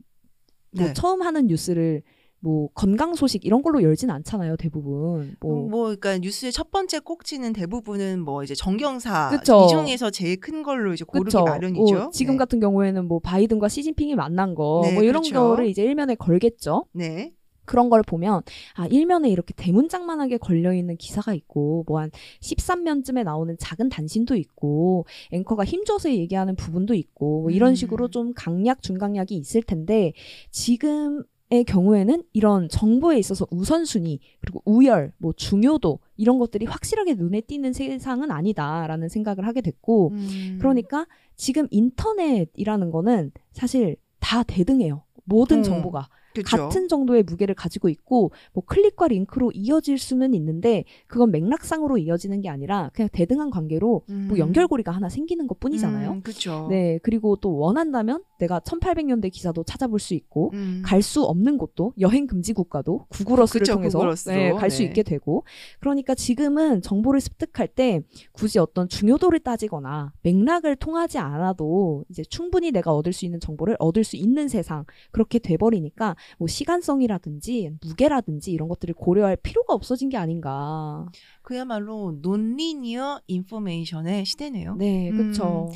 뭐 0.72 0.86
네. 0.86 0.92
처음 0.92 1.22
하는 1.22 1.46
뉴스를 1.46 2.02
뭐 2.40 2.68
건강 2.74 3.14
소식 3.14 3.44
이런 3.44 3.62
걸로 3.62 3.82
열진 3.82 4.10
않잖아요 4.10 4.56
대부분 4.56 5.36
뭐, 5.40 5.68
뭐 5.68 5.84
그러니까 5.84 6.18
뉴스의 6.18 6.52
첫 6.52 6.70
번째 6.70 6.98
꼭지는 7.00 7.52
대부분은 7.52 8.20
뭐 8.20 8.42
이제 8.42 8.54
정경사 8.54 9.30
그쵸. 9.30 9.66
이 9.66 9.68
중에서 9.68 10.10
제일 10.10 10.40
큰 10.40 10.62
걸로 10.62 10.92
이제 10.94 11.04
고르기 11.04 11.26
그쵸. 11.26 11.44
마련이죠. 11.44 11.94
뭐 11.94 12.10
지금 12.10 12.34
네. 12.34 12.38
같은 12.38 12.60
경우에는 12.60 13.06
뭐 13.06 13.18
바이든과 13.20 13.68
시진핑이 13.68 14.14
만난 14.14 14.54
거 14.54 14.80
네, 14.84 14.94
뭐 14.94 15.02
이런 15.02 15.22
그렇죠. 15.22 15.48
거를 15.48 15.66
이제 15.66 15.82
일면에 15.82 16.14
걸겠죠. 16.14 16.86
네. 16.92 17.32
그런 17.66 17.88
걸 17.88 18.02
보면 18.02 18.42
아 18.74 18.86
일면에 18.86 19.28
이렇게 19.28 19.54
대문짝만하게 19.54 20.38
걸려 20.38 20.74
있는 20.74 20.96
기사가 20.96 21.34
있고 21.34 21.84
뭐 21.86 22.00
한 22.00 22.10
13면쯤에 22.40 23.22
나오는 23.22 23.54
작은 23.60 23.90
단신도 23.90 24.34
있고 24.36 25.04
앵커가 25.30 25.64
힘줘서 25.64 26.10
얘기하는 26.10 26.56
부분도 26.56 26.94
있고 26.94 27.42
뭐 27.42 27.50
이런 27.50 27.70
음. 27.70 27.74
식으로 27.76 28.08
좀 28.08 28.32
강약 28.34 28.82
중강약이 28.82 29.36
있을 29.36 29.62
텐데 29.62 30.12
지금 30.50 31.22
의 31.52 31.64
경우에는 31.64 32.22
이런 32.32 32.68
정보에 32.68 33.18
있어서 33.18 33.44
우선순위 33.50 34.20
그리고 34.40 34.62
우열 34.64 35.12
뭐 35.18 35.32
중요도 35.32 35.98
이런 36.16 36.38
것들이 36.38 36.64
확실하게 36.64 37.14
눈에 37.14 37.40
띄는 37.40 37.72
세상은 37.72 38.30
아니다라는 38.30 39.08
생각을 39.08 39.44
하게 39.44 39.60
됐고 39.60 40.10
음. 40.12 40.58
그러니까 40.60 41.08
지금 41.34 41.66
인터넷이라는 41.72 42.90
거는 42.92 43.32
사실 43.50 43.96
다 44.20 44.44
대등해요. 44.44 45.02
모든 45.24 45.58
어. 45.58 45.62
정보가 45.62 46.08
그쵸? 46.34 46.56
같은 46.56 46.88
정도의 46.88 47.22
무게를 47.22 47.54
가지고 47.54 47.88
있고 47.88 48.32
뭐 48.52 48.64
클릭과 48.64 49.08
링크로 49.08 49.52
이어질 49.52 49.98
수는 49.98 50.34
있는데 50.34 50.84
그건 51.06 51.30
맥락상으로 51.30 51.98
이어지는 51.98 52.40
게 52.40 52.48
아니라 52.48 52.90
그냥 52.94 53.08
대등한 53.12 53.50
관계로 53.50 54.02
뭐 54.06 54.06
음. 54.08 54.38
연결고리가 54.38 54.92
하나 54.92 55.08
생기는 55.08 55.46
것 55.46 55.58
뿐이잖아요. 55.60 56.10
음. 56.10 56.22
네, 56.68 56.98
그리고 57.02 57.36
또 57.36 57.56
원한다면 57.56 58.22
내가 58.38 58.60
1800년대 58.60 59.30
기사도 59.30 59.64
찾아볼 59.64 59.98
수 59.98 60.14
있고 60.14 60.50
음. 60.54 60.82
갈수 60.84 61.22
없는 61.22 61.58
곳도 61.58 61.92
여행 62.00 62.26
금지 62.26 62.52
국가도 62.52 63.06
구글어스를 63.10 63.60
그쵸, 63.60 63.74
통해서 63.74 63.98
구글어스로. 63.98 64.34
네, 64.34 64.52
갈수 64.52 64.78
네. 64.78 64.84
있게 64.84 65.02
되고 65.02 65.44
그러니까 65.80 66.14
지금은 66.14 66.82
정보를 66.82 67.20
습득할 67.20 67.68
때 67.68 68.00
굳이 68.32 68.58
어떤 68.58 68.88
중요도를 68.88 69.40
따지거나 69.40 70.12
맥락을 70.22 70.76
통하지 70.76 71.18
않아도 71.18 72.04
이제 72.08 72.22
충분히 72.22 72.70
내가 72.70 72.94
얻을 72.94 73.12
수 73.12 73.24
있는 73.24 73.40
정보를 73.40 73.76
얻을 73.78 74.04
수 74.04 74.16
있는 74.16 74.48
세상 74.48 74.84
그렇게 75.10 75.38
돼버리니까 75.38 76.16
뭐 76.38 76.48
시간성이라든지 76.48 77.70
무게라든지 77.82 78.50
이런 78.52 78.68
것들을 78.68 78.94
고려할 78.94 79.36
필요가 79.36 79.74
없어진 79.74 80.08
게 80.08 80.16
아닌가. 80.16 81.06
그야말로 81.42 82.16
논리니어 82.20 83.20
인포메이션의 83.26 84.24
시대네요. 84.24 84.76
네, 84.76 85.10
그렇죠. 85.10 85.70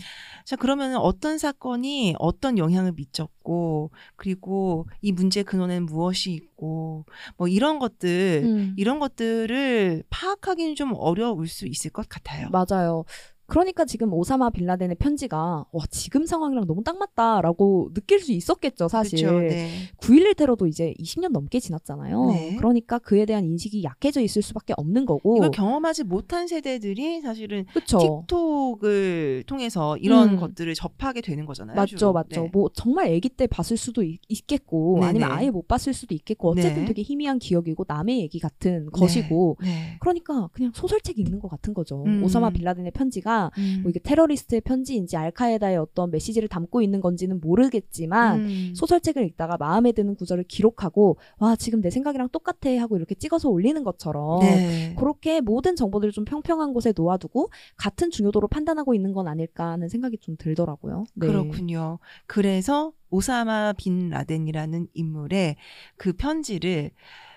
자, 0.44 0.56
그러면 0.56 0.96
어떤 0.96 1.38
사건이 1.38 2.14
어떤 2.18 2.58
영향을 2.58 2.92
미쳤고, 2.92 3.90
그리고 4.16 4.86
이 5.00 5.10
문제 5.10 5.42
근원에는 5.42 5.86
무엇이 5.86 6.32
있고, 6.32 7.06
뭐 7.36 7.48
이런 7.48 7.78
것들, 7.78 8.42
음. 8.44 8.74
이런 8.76 8.98
것들을 8.98 10.04
파악하기는 10.10 10.74
좀 10.74 10.92
어려울 10.94 11.48
수 11.48 11.66
있을 11.66 11.90
것 11.90 12.08
같아요. 12.08 12.48
맞아요. 12.50 13.04
그러니까 13.46 13.84
지금 13.84 14.12
오사마 14.12 14.50
빌라덴의 14.50 14.96
편지가 14.96 15.66
와 15.70 15.84
지금 15.90 16.24
상황이랑 16.24 16.66
너무 16.66 16.82
딱 16.82 16.96
맞다라고 16.98 17.90
느낄 17.92 18.20
수 18.20 18.32
있었겠죠 18.32 18.88
사실. 18.88 19.26
그렇죠. 19.26 19.40
네. 19.40 19.70
9.11 19.98 20.36
테러도 20.36 20.66
이제 20.66 20.94
20년 20.98 21.28
넘게 21.28 21.60
지났잖아요. 21.60 22.26
네. 22.32 22.56
그러니까 22.56 22.98
그에 22.98 23.26
대한 23.26 23.44
인식이 23.44 23.82
약해져 23.84 24.20
있을 24.20 24.40
수밖에 24.42 24.72
없는 24.76 25.04
거고. 25.04 25.36
이걸 25.36 25.50
경험하지 25.50 26.04
못한 26.04 26.46
세대들이 26.46 27.20
사실은 27.20 27.66
그렇죠. 27.66 27.98
틱톡을 28.28 29.44
통해서 29.46 29.96
이런 29.98 30.30
음. 30.30 30.36
것들을 30.36 30.72
접하게 30.74 31.20
되는 31.20 31.44
거잖아요. 31.44 31.76
맞죠, 31.76 31.96
주로. 31.96 32.12
맞죠. 32.12 32.42
네. 32.42 32.50
뭐 32.52 32.70
정말 32.72 33.14
아기 33.14 33.28
때 33.28 33.46
봤을 33.46 33.76
수도 33.76 34.02
있, 34.02 34.20
겠고 34.46 34.96
네네. 35.00 35.06
아니면 35.06 35.32
아예 35.32 35.50
못 35.50 35.68
봤을 35.68 35.92
수도 35.92 36.14
있겠고 36.14 36.50
어쨌든 36.50 36.82
네. 36.82 36.84
되게 36.86 37.02
희미한 37.02 37.38
기억이고 37.38 37.84
남의 37.86 38.20
얘기 38.20 38.38
같은 38.38 38.86
것이고 38.90 39.58
네. 39.62 39.96
그러니까 40.00 40.48
그냥 40.52 40.72
소설책 40.74 41.18
읽는 41.18 41.40
것 41.40 41.48
같은 41.48 41.72
거죠. 41.72 42.04
음. 42.04 42.22
오사마 42.24 42.50
빌라덴의 42.50 42.92
편지가 42.92 43.33
음. 43.58 43.80
뭐 43.82 43.90
이게 43.90 44.00
테러리스트의 44.00 44.60
편지인지 44.62 45.16
알카에다의 45.16 45.76
어떤 45.76 46.10
메시지를 46.10 46.48
담고 46.48 46.82
있는 46.82 47.00
건지는 47.00 47.40
모르겠지만 47.40 48.40
음. 48.40 48.72
소설책을 48.74 49.24
읽다가 49.24 49.56
마음에 49.56 49.92
드는 49.92 50.14
구절을 50.16 50.44
기록하고 50.44 51.16
와 51.38 51.56
지금 51.56 51.80
내 51.80 51.90
생각이랑 51.90 52.28
똑같아 52.30 52.70
하고 52.80 52.96
이렇게 52.96 53.14
찍어서 53.14 53.48
올리는 53.48 53.82
것처럼 53.84 54.40
네. 54.40 54.94
그렇게 54.98 55.40
모든 55.40 55.76
정보들을 55.76 56.12
좀 56.12 56.24
평평한 56.24 56.72
곳에 56.72 56.92
놓아두고 56.96 57.50
같은 57.76 58.10
중요도로 58.10 58.48
판단하고 58.48 58.94
있는 58.94 59.12
건 59.12 59.28
아닐까 59.28 59.70
하는 59.70 59.88
생각이 59.88 60.18
좀 60.18 60.36
들더라고요. 60.38 61.04
네. 61.14 61.26
그렇군요. 61.26 61.98
그래서 62.26 62.92
오사마 63.10 63.74
빈 63.76 64.10
라덴이라는 64.10 64.88
인물의 64.94 65.56
그 65.96 66.12
편지를 66.12 66.90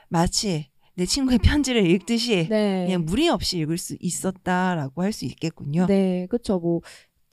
마치 0.10 0.70
내 0.98 1.06
친구의 1.06 1.38
편지를 1.46 1.86
읽듯이 1.86 2.48
네. 2.50 2.86
그냥 2.86 3.06
무리 3.06 3.30
없이 3.30 3.60
읽을 3.60 3.78
수 3.78 3.96
있었다라고 4.00 5.04
할 5.04 5.14
수 5.14 5.26
있겠군요. 5.26 5.86
네, 5.88 6.26
그렇죠. 6.30 6.60
뭐 6.60 6.82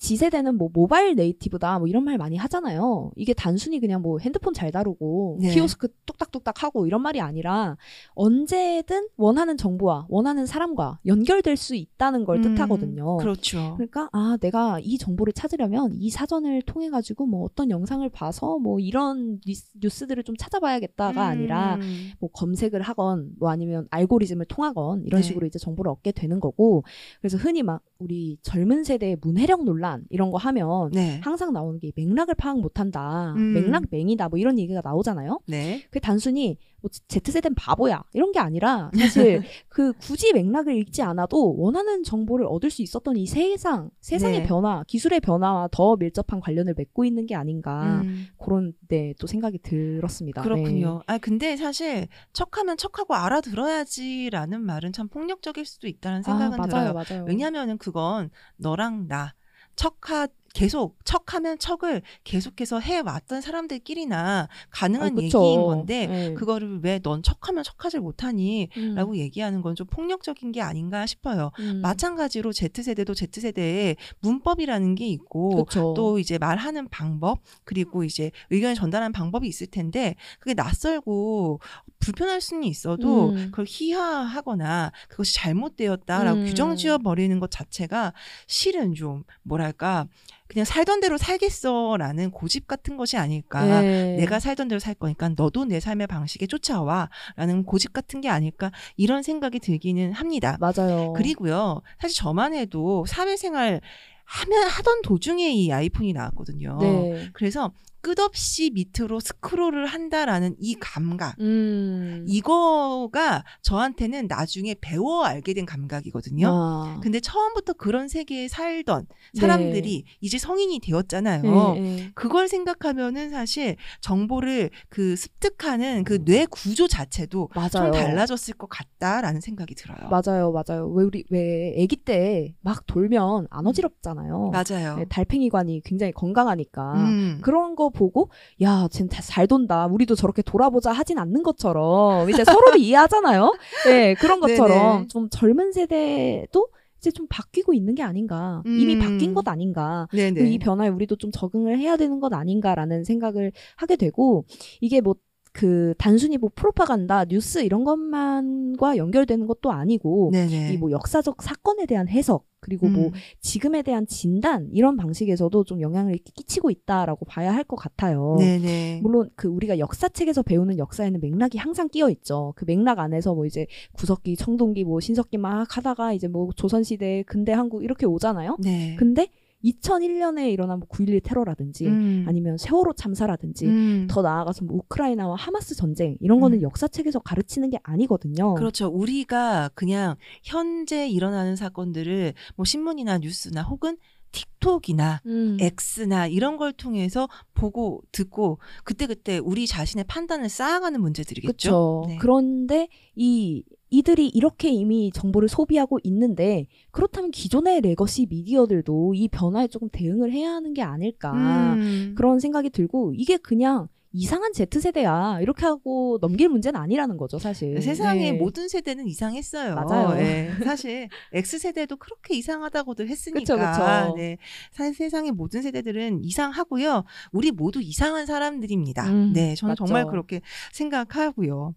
지세대는 0.04 0.58
뭐 0.58 0.68
모바일 0.70 1.14
네이티브다 1.16 1.78
뭐 1.78 1.88
이런 1.88 2.04
말 2.04 2.18
많이 2.18 2.36
하잖아요. 2.36 3.10
이게 3.16 3.32
단순히 3.32 3.80
그냥 3.80 4.02
뭐 4.02 4.18
핸드폰 4.18 4.52
잘 4.52 4.70
다루고 4.70 5.38
네. 5.40 5.54
키오스크 5.54 5.88
뚝딱뚝딱 6.04 6.62
하고 6.62 6.86
이런 6.86 7.00
말이 7.00 7.22
아니라 7.22 7.78
언제든 8.14 9.08
원하는 9.16 9.56
정보와 9.56 10.04
원하는 10.10 10.44
사람과 10.44 10.98
연결될 11.06 11.56
수 11.56 11.74
있다는 11.74 12.26
걸 12.26 12.36
음, 12.36 12.54
뜻하거든요. 12.54 13.16
그렇죠. 13.16 13.76
그러니까 13.76 14.10
아 14.12 14.36
내가 14.42 14.78
이 14.82 14.98
정보를 14.98 15.32
찾으려면 15.32 15.94
이 15.94 16.10
사전을 16.10 16.60
통해 16.62 16.90
가지고 16.90 17.24
뭐 17.24 17.42
어떤 17.42 17.70
영상을 17.70 18.06
봐서 18.10 18.58
뭐 18.58 18.80
이런 18.80 19.40
뉴스, 19.46 19.70
뉴스들을 19.80 20.22
좀 20.24 20.36
찾아봐야겠다가 20.36 21.24
아니라 21.24 21.76
음. 21.76 22.10
뭐 22.20 22.28
검색을 22.30 22.82
하건 22.82 23.30
뭐 23.38 23.48
아니면 23.48 23.88
알고리즘을 23.90 24.44
통하건 24.50 25.04
이런 25.06 25.22
네. 25.22 25.26
식으로 25.26 25.46
이제 25.46 25.58
정보를 25.58 25.90
얻게 25.90 26.12
되는 26.12 26.40
거고 26.40 26.84
그래서 27.22 27.38
흔히 27.38 27.62
막 27.62 27.80
우리 27.98 28.36
젊은 28.42 28.84
세대의 28.84 29.16
문해력 29.22 29.64
논란 29.64 29.93
이런 30.10 30.30
거 30.30 30.38
하면 30.38 30.90
네. 30.92 31.20
항상 31.22 31.52
나오는 31.52 31.78
게 31.78 31.92
맥락을 31.96 32.34
파악 32.34 32.60
못한다 32.60 33.34
음. 33.36 33.54
맥락맹이다 33.54 34.28
뭐 34.28 34.38
이런 34.38 34.58
얘기가 34.58 34.80
나오잖아요 34.84 35.40
네. 35.46 35.82
그게 35.84 36.00
단순히 36.00 36.58
뭐 36.80 36.90
Z세대는 37.08 37.54
바보야 37.54 38.02
이런 38.12 38.30
게 38.32 38.38
아니라 38.38 38.90
사실 38.94 39.42
그 39.68 39.92
굳이 39.94 40.32
맥락을 40.32 40.76
읽지 40.76 41.02
않아도 41.02 41.56
원하는 41.56 42.02
정보를 42.02 42.46
얻을 42.46 42.70
수 42.70 42.82
있었던 42.82 43.16
이 43.16 43.26
세상 43.26 43.90
세상의 44.00 44.40
네. 44.40 44.46
변화 44.46 44.84
기술의 44.86 45.20
변화와 45.20 45.68
더 45.72 45.96
밀접한 45.96 46.40
관련을 46.40 46.74
맺고 46.76 47.04
있는 47.04 47.26
게 47.26 47.34
아닌가 47.34 48.02
음. 48.02 48.26
그런 48.38 48.74
네, 48.88 49.14
또 49.18 49.26
생각이 49.26 49.58
들었습니다 49.58 50.42
네. 50.42 50.48
그렇군요. 50.48 51.02
아 51.06 51.18
근데 51.18 51.56
사실 51.56 52.08
척하면 52.32 52.76
척하고 52.76 53.14
알아들어야지라는 53.14 54.60
말은 54.62 54.92
참 54.92 55.08
폭력적일 55.08 55.64
수도 55.64 55.88
있다는 55.88 56.22
생각은 56.22 56.60
아, 56.60 56.66
들어요. 56.66 56.92
맞아요, 56.92 57.04
맞아요. 57.08 57.24
왜냐하면은 57.26 57.78
그건 57.78 58.30
너랑 58.56 59.08
나 59.08 59.34
척하 59.76 60.28
계속 60.54 60.96
척하면 61.04 61.58
척을 61.58 62.00
계속해서 62.22 62.78
해왔던 62.80 63.40
사람들끼리나 63.42 64.48
가능한 64.70 65.18
아. 65.18 65.22
얘기인 65.22 65.62
건데 65.62 66.06
네. 66.06 66.34
그거를 66.34 66.80
왜 66.82 66.94
넌 67.04 67.22
척하면 67.22 67.64
척하질 67.64 68.00
못하니? 68.00 68.68
음. 68.78 68.94
라고 68.94 69.16
얘기하는 69.18 69.60
건 69.60 69.74
좀 69.74 69.88
폭력적인 69.88 70.52
게 70.52 70.60
아닌가 70.62 71.04
싶어요. 71.04 71.50
음. 71.58 71.80
마찬가지로 71.82 72.52
Z세대도 72.52 73.12
Z세대의 73.14 73.96
문법이라는 74.20 74.94
게 74.94 75.08
있고 75.08 75.64
그쵸. 75.64 75.94
또 75.96 76.20
이제 76.20 76.38
말하는 76.38 76.88
방법 76.88 77.40
그리고 77.64 78.04
이제 78.04 78.30
의견을 78.50 78.76
전달하는 78.76 79.10
방법이 79.12 79.48
있을 79.48 79.66
텐데 79.66 80.14
그게 80.38 80.54
낯설고 80.54 81.58
불편할 81.98 82.40
수는 82.40 82.62
있어도 82.64 83.30
음. 83.30 83.46
그걸 83.50 83.64
희화하거나 83.68 84.92
그것이 85.08 85.34
잘못되었다라고 85.34 86.40
음. 86.42 86.46
규정 86.46 86.76
지어 86.76 86.98
버리는 86.98 87.40
것 87.40 87.50
자체가 87.50 88.12
실은 88.46 88.94
좀 88.94 89.24
뭐랄까 89.42 90.06
그냥 90.54 90.64
살던 90.64 91.00
대로 91.00 91.18
살겠어라는 91.18 92.30
고집 92.30 92.68
같은 92.68 92.96
것이 92.96 93.16
아닐까. 93.16 93.80
네. 93.82 94.16
내가 94.16 94.38
살던 94.38 94.68
대로 94.68 94.78
살 94.78 94.94
거니까 94.94 95.28
너도 95.30 95.64
내 95.64 95.80
삶의 95.80 96.06
방식에 96.06 96.46
쫓아와라는 96.46 97.64
고집 97.66 97.92
같은 97.92 98.20
게 98.20 98.28
아닐까 98.28 98.70
이런 98.96 99.24
생각이 99.24 99.58
들기는 99.58 100.12
합니다. 100.12 100.56
맞아요. 100.60 101.12
그리고요, 101.14 101.82
사실 102.00 102.16
저만 102.16 102.54
해도 102.54 103.04
사회생활 103.06 103.80
하면 104.26 104.68
하던 104.68 105.02
도중에 105.02 105.52
이 105.52 105.72
아이폰이 105.72 106.12
나왔거든요. 106.12 106.78
네. 106.80 107.28
그래서 107.32 107.72
끝없이 108.04 108.70
밑으로 108.74 109.18
스크롤을 109.18 109.86
한다라는 109.86 110.56
이 110.58 110.74
감각. 110.78 111.40
음. 111.40 112.22
이거가 112.28 113.44
저한테는 113.62 114.26
나중에 114.28 114.74
배워 114.78 115.24
알게 115.24 115.54
된 115.54 115.64
감각이거든요. 115.64 116.46
아. 116.46 117.00
근데 117.02 117.18
처음부터 117.18 117.72
그런 117.72 118.08
세계에 118.08 118.48
살던 118.48 119.06
사람들이 119.40 120.04
이제 120.20 120.36
성인이 120.36 120.80
되었잖아요. 120.80 121.42
네, 121.74 121.80
네. 121.80 122.10
그걸 122.14 122.46
생각하면은 122.46 123.30
사실 123.30 123.76
정보를 124.02 124.68
그 124.90 125.16
습득하는 125.16 126.04
그 126.04 126.22
뇌 126.24 126.46
구조 126.46 126.86
자체도 126.88 127.48
맞아요. 127.54 127.68
좀 127.70 127.90
달라졌을 127.92 128.54
것 128.54 128.68
같다라는 128.68 129.40
생각이 129.40 129.74
들어요. 129.74 130.08
맞아요, 130.10 130.52
맞아요. 130.52 130.88
왜 130.88 131.04
우리 131.04 131.24
왜 131.30 131.74
아기 131.82 131.96
때 131.96 132.54
막 132.60 132.86
돌면 132.86 133.46
안 133.50 133.66
어지럽잖아요. 133.66 134.50
맞아요. 134.52 134.96
네, 134.96 135.04
달팽이관이 135.08 135.80
굉장히 135.84 136.12
건강하니까. 136.12 136.94
음. 136.94 137.38
그런 137.42 137.76
거 137.76 137.90
보고 137.94 138.28
야, 138.62 138.86
쟤잘 138.90 139.46
돈다. 139.46 139.86
우리도 139.86 140.14
저렇게 140.14 140.42
돌아보자 140.42 140.92
하진 140.92 141.18
않는 141.18 141.42
것처럼 141.42 142.28
이제 142.28 142.44
서로를 142.44 142.78
이해하잖아요. 142.80 143.54
네, 143.86 144.14
그런 144.14 144.40
것처럼 144.40 144.96
네네. 144.96 145.06
좀 145.08 145.28
젊은 145.30 145.72
세대도 145.72 146.68
이제 146.98 147.10
좀 147.10 147.26
바뀌고 147.28 147.72
있는 147.74 147.94
게 147.94 148.02
아닌가. 148.02 148.62
이미 148.66 148.94
음. 148.96 149.00
바뀐 149.00 149.34
것 149.34 149.46
아닌가. 149.48 150.06
이 150.46 150.58
변화에 150.58 150.88
우리도 150.88 151.16
좀 151.16 151.30
적응을 151.30 151.78
해야 151.78 151.96
되는 151.96 152.20
것 152.20 152.32
아닌가라는 152.32 153.04
생각을 153.04 153.52
하게 153.76 153.96
되고 153.96 154.44
이게 154.80 155.00
뭐그 155.02 155.94
단순히 155.98 156.38
뭐 156.38 156.50
프로파간다, 156.54 157.26
뉴스 157.26 157.58
이런 157.62 157.84
것만과 157.84 158.96
연결되는 158.96 159.46
것도 159.46 159.70
아니고. 159.70 160.30
이 160.74 160.78
뭐 160.78 160.90
역사적 160.90 161.42
사건에 161.42 161.86
대한 161.86 162.08
해석 162.08 162.46
그리고 162.64 162.88
뭐 162.88 163.08
음. 163.08 163.12
지금에 163.40 163.82
대한 163.82 164.06
진단 164.06 164.68
이런 164.72 164.96
방식에서도 164.96 165.64
좀 165.64 165.82
영향을 165.82 166.16
끼치고 166.16 166.70
있다라고 166.70 167.26
봐야 167.26 167.52
할 167.52 167.64
것 167.64 167.76
같아요. 167.76 168.36
네네. 168.38 169.00
물론 169.02 169.30
그 169.36 169.48
우리가 169.48 169.78
역사책에서 169.78 170.42
배우는 170.42 170.78
역사에는 170.78 171.20
맥락이 171.20 171.58
항상 171.58 171.88
끼어 171.88 172.10
있죠. 172.10 172.52
그 172.56 172.64
맥락 172.66 172.98
안에서 172.98 173.34
뭐 173.34 173.46
이제 173.46 173.66
구석기, 173.92 174.36
청동기, 174.36 174.84
뭐 174.84 175.00
신석기 175.00 175.38
막 175.38 175.76
하다가 175.76 176.12
이제 176.12 176.28
뭐 176.28 176.50
조선시대, 176.54 177.24
근대 177.26 177.52
한국 177.52 177.84
이렇게 177.84 178.06
오잖아요. 178.06 178.56
네. 178.60 178.96
근데 178.98 179.28
2001년에 179.64 180.52
일어난 180.52 180.78
뭐 180.78 180.88
9.11 180.88 181.22
테러라든지 181.24 181.86
음. 181.86 182.24
아니면 182.28 182.58
세월호 182.58 182.92
참사라든지 182.94 183.66
음. 183.66 184.06
더 184.08 184.22
나아가서 184.22 184.64
뭐 184.64 184.76
우크라이나와 184.76 185.36
하마스 185.36 185.74
전쟁 185.74 186.16
이런 186.20 186.40
거는 186.40 186.58
음. 186.58 186.62
역사책에서 186.62 187.20
가르치는 187.20 187.70
게 187.70 187.78
아니거든요. 187.82 188.54
그렇죠. 188.54 188.88
우리가 188.88 189.70
그냥 189.74 190.16
현재 190.42 191.08
일어나는 191.08 191.56
사건들을 191.56 192.34
뭐 192.56 192.64
신문이나 192.64 193.18
뉴스나 193.18 193.62
혹은 193.62 193.96
틱톡이나 194.34 195.22
음. 195.26 195.56
X나 195.60 196.26
이런 196.26 196.56
걸 196.56 196.72
통해서 196.72 197.28
보고 197.54 198.02
듣고 198.12 198.58
그때그때 198.82 199.38
우리 199.38 199.66
자신의 199.66 200.04
판단을 200.08 200.48
쌓아가는 200.48 201.00
문제들이겠죠. 201.00 202.04
네. 202.08 202.18
그런데 202.20 202.88
이 203.14 203.62
이들이 203.94 204.28
이렇게 204.28 204.70
이미 204.70 205.12
정보를 205.12 205.48
소비하고 205.48 206.00
있는데 206.02 206.66
그렇다면 206.90 207.30
기존의 207.30 207.80
legacy 207.82 208.26
미디어들도 208.28 209.14
이 209.14 209.28
변화에 209.28 209.68
조금 209.68 209.88
대응을 209.88 210.32
해야 210.32 210.50
하는 210.52 210.74
게 210.74 210.82
아닐까 210.82 211.32
음. 211.74 212.14
그런 212.16 212.40
생각이 212.40 212.70
들고 212.70 213.12
이게 213.14 213.36
그냥 213.36 213.88
이상한 214.16 214.52
Z세대야 214.52 215.38
이렇게 215.40 215.66
하고 215.66 216.18
넘길 216.20 216.48
문제는 216.48 216.78
아니라는 216.80 217.16
거죠 217.16 217.40
사실. 217.40 217.82
세상의 217.82 218.32
네. 218.32 218.38
모든 218.38 218.68
세대는 218.68 219.08
이상했어요. 219.08 219.74
맞아요. 219.74 220.16
예. 220.20 220.50
사실 220.64 221.08
X 221.32 221.58
세대도 221.58 221.96
그렇게 221.96 222.36
이상하다고들 222.36 223.08
했으니까. 223.08 223.40
그쵸, 223.40 223.56
그쵸. 223.56 224.14
네. 224.16 224.38
사- 224.70 224.92
세상의 224.92 225.32
모든 225.32 225.62
세대들은 225.62 226.22
이상하고요. 226.22 227.02
우리 227.32 227.50
모두 227.50 227.80
이상한 227.82 228.24
사람들입니다. 228.26 229.04
음, 229.08 229.32
네, 229.34 229.56
저는 229.56 229.72
맞죠. 229.72 229.84
정말 229.84 230.06
그렇게 230.06 230.40
생각하고요. 230.72 231.74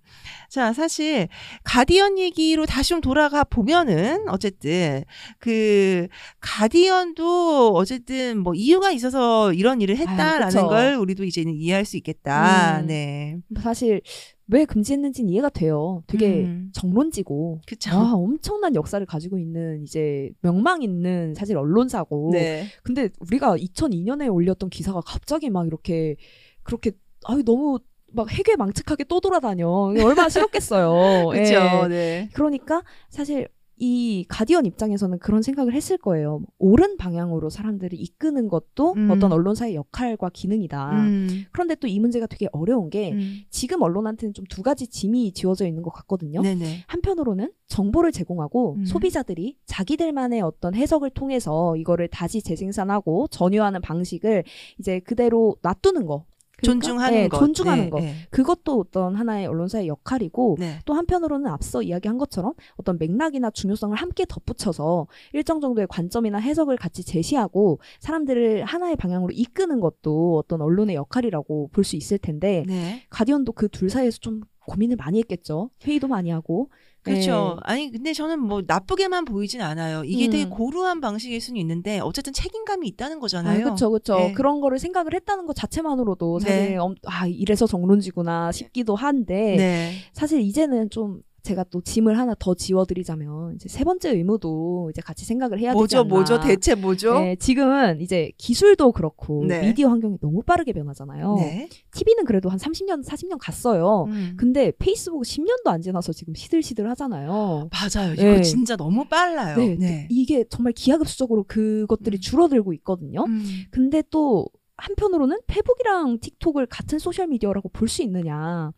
자, 0.50 0.74
사실 0.74 1.28
가디언 1.64 2.20
얘기로 2.20 2.68
다시 2.68 2.90
좀 2.90 3.02
돌아가 3.02 3.44
보면은 3.44 4.30
어쨌든 4.30 5.04
그 5.40 6.08
가디언도 6.40 7.74
어쨌든 7.76 8.38
뭐 8.40 8.54
이유가 8.54 8.92
있어서 8.92 9.54
이런 9.54 9.82
일을 9.82 9.98
했다라는 9.98 10.48
그쵸. 10.50 10.68
걸 10.68 10.94
우리도 10.96 11.24
이제는 11.24 11.54
이해할 11.56 11.84
수 11.84 11.98
있겠다. 11.98 12.27
음. 12.32 12.88
네. 12.88 13.40
사실 13.62 14.02
왜 14.48 14.66
금지했는지는 14.66 15.30
이해가 15.30 15.50
돼요. 15.50 16.04
되게 16.08 16.46
음. 16.46 16.72
정론지고 16.74 17.62
그쵸. 17.68 17.92
아, 17.92 18.14
엄청난 18.14 18.76
역사를 18.76 19.06
가지고 19.06 19.38
있는 19.40 19.84
이제 19.84 20.32
명망 20.42 20.84
있는 20.84 21.34
사실 21.36 21.58
언론사고 21.58 22.30
네. 22.32 22.66
근데 22.84 23.10
우리가 23.20 23.58
2002년에 23.58 24.34
올렸던 24.34 24.70
기사가 24.70 25.02
갑자기 25.02 25.50
막 25.50 25.68
이렇게 25.68 26.16
그렇게 26.64 26.92
아유 27.26 27.44
너무 27.44 27.80
막 28.14 28.32
해괴 28.32 28.56
망측하게 28.56 29.06
떠돌아다녀 29.10 29.68
얼마나 29.68 30.30
싫었겠어요. 30.30 31.30
그렇죠. 31.32 31.54
예. 31.54 31.88
네. 31.90 32.30
그러니까 32.34 32.84
사실 33.10 33.50
이 33.80 34.26
가디언 34.28 34.66
입장에서는 34.66 35.20
그런 35.20 35.42
생각을 35.42 35.74
했을 35.74 35.98
거예요. 35.98 36.42
옳은 36.58 36.98
방향으로 36.98 37.50
사람들을 37.50 37.94
이끄는 37.94 38.48
것도 38.48 38.94
음. 38.98 39.12
어떤 39.12 39.32
언론사의 39.32 39.76
역할과 39.76 40.30
기능이다. 40.34 40.92
음. 40.92 41.46
그런데 41.52 41.76
또 41.76 41.88
이 41.88 42.00
문제가 42.00 42.26
되게 42.28 42.48
어려운 42.52 42.90
게 42.90 43.12
음. 43.14 43.42
지금 43.50 43.82
언론한테는 43.82 44.34
좀 44.34 44.46
두 44.50 44.64
가지 44.64 44.88
짐이 44.88 45.34
지어져 45.34 45.68
있는 45.68 45.84
것 45.84 45.92
같거든요. 45.92 46.42
네네. 46.42 46.86
한편으로는 46.88 47.52
정보를 47.68 48.12
제공하고 48.12 48.76
음. 48.76 48.86
소비자들이 48.86 49.58
자기들만의 49.66 50.42
어떤 50.42 50.74
해석을 50.74 51.12
통해서 51.12 51.76
이거를 51.76 52.08
다시 52.08 52.42
재생산하고 52.42 53.28
전유하는 53.30 53.82
방식을 53.82 54.44
이제 54.80 55.00
그대로 55.02 55.56
놔두는 55.62 56.06
거. 56.06 56.26
그러니까, 56.58 56.88
존중하는 56.88 57.18
네, 57.18 57.28
것. 57.28 57.40
존중하는 57.40 57.84
네, 57.86 57.90
거. 57.90 58.00
네. 58.00 58.16
그것도 58.32 58.80
어떤 58.80 59.16
하나의 59.16 59.46
언론사의 59.48 59.88
역할이고 59.88 60.58
네. 60.60 60.80
또 60.86 60.94
한편으로는 60.96 61.48
앞서 61.52 61.82
이야기한 61.82 62.18
것처럼 62.18 62.54
어떤 62.78 62.98
맥락이나 62.98 63.52
중요성을 63.52 63.96
함께 63.96 64.26
덧붙여서 64.28 65.08
일정 65.34 65.62
정도의 65.62 65.88
관점이나 65.88 66.40
해석을 66.40 66.78
같이 66.78 67.04
제시하고 67.06 67.80
사람들을 68.00 68.66
하나의 68.66 68.96
방향으로 68.96 69.32
이끄는 69.34 69.80
것도 69.80 70.38
어떤 70.38 70.62
언론의 70.62 70.96
역할이라고 70.96 71.70
볼 71.74 71.84
수 71.84 71.96
있을 71.96 72.18
텐데 72.18 72.64
네. 72.68 73.04
가디언도 73.10 73.54
그 73.54 73.70
둘 73.70 73.90
사이에서 73.90 74.18
좀 74.20 74.42
고민을 74.66 74.98
많이 74.98 75.20
했겠죠. 75.20 75.70
회의도 75.86 76.08
많이 76.08 76.30
하고. 76.32 76.70
그렇죠. 77.08 77.56
네. 77.56 77.62
아니 77.64 77.92
근데 77.92 78.14
저는 78.14 78.40
뭐 78.40 78.62
나쁘게만 78.66 79.26
보이진 79.26 79.62
않아요. 79.62 80.04
이게 80.04 80.30
되게 80.30 80.46
음. 80.46 80.50
고루한 80.50 81.02
방식일 81.02 81.42
수는 81.42 81.60
있는데 81.62 82.00
어쨌든 82.00 82.34
책임감이 82.34 82.88
있다는 82.88 83.18
아, 83.18 83.20
거잖아요. 83.20 83.64
그렇죠, 83.64 83.90
그렇죠. 83.90 84.16
네. 84.18 84.34
그런 84.34 84.62
거를 84.62 84.80
생각을 84.80 85.14
했다는 85.14 85.46
것 85.46 85.56
자체만으로도 85.56 86.40
사실 86.40 86.70
네. 86.72 86.78
엄- 86.78 86.96
아 87.06 87.28
이래서 87.28 87.66
정론지구나 87.68 88.52
싶기도 88.52 88.96
한데 88.96 89.56
네. 89.58 89.92
사실 90.14 90.42
이제는 90.42 90.90
좀 90.90 91.22
제가 91.48 91.64
또 91.72 91.82
짐을 91.82 92.18
하나 92.18 92.36
더 92.38 92.54
지워드리자면 92.56 93.56
이제 93.56 93.70
세 93.70 93.86
번째 93.86 94.12
의무도 94.12 94.90
이제 94.92 95.02
같이 95.02 95.24
생각을 95.26 95.60
해야 95.60 95.72
되지 95.72 95.78
뭐죠, 95.78 96.00
않나. 96.00 96.08
뭐죠, 96.10 96.40
대체 96.42 96.76
뭐죠? 96.76 97.20
네, 97.20 97.36
지금은 97.38 98.02
이제 98.02 98.32
기술도 98.38 98.92
그렇고 98.92 99.46
네. 99.48 99.62
미디어 99.62 99.88
환경이 99.90 100.18
너무 100.20 100.44
빠르게 100.44 100.74
변하잖아요. 100.74 101.36
네. 101.36 101.70
TV는 101.94 102.26
그래도 102.26 102.50
한 102.50 102.58
30년, 102.60 103.06
40년 103.06 103.38
갔어요. 103.40 104.06
음. 104.10 104.34
근데 104.38 104.72
페이스북 104.78 105.22
10년도 105.24 105.68
안 105.68 105.82
지나서 105.82 106.12
지금 106.12 106.34
시들시들 106.36 106.90
하잖아요. 106.92 107.70
맞아요. 107.72 108.14
이거 108.14 108.24
네. 108.24 108.42
진짜 108.42 108.76
너무 108.76 109.06
빨라요. 109.06 109.56
네, 109.58 109.76
네. 109.80 110.08
이게 110.12 110.44
정말 110.50 110.74
기하급수적으로 110.74 111.46
그것들이 111.48 112.18
음. 112.18 112.20
줄어들고 112.20 112.74
있거든요. 112.74 113.24
음. 113.26 113.46
근데 113.72 114.04
또 114.10 114.48
한편으로는 114.76 115.40
페북이랑 115.48 116.20
틱톡을 116.20 116.66
같은 116.68 117.00
소셜 117.00 117.28
미디어라고 117.28 117.70
볼 117.70 117.88
수 117.88 118.04
있느냐? 118.04 118.72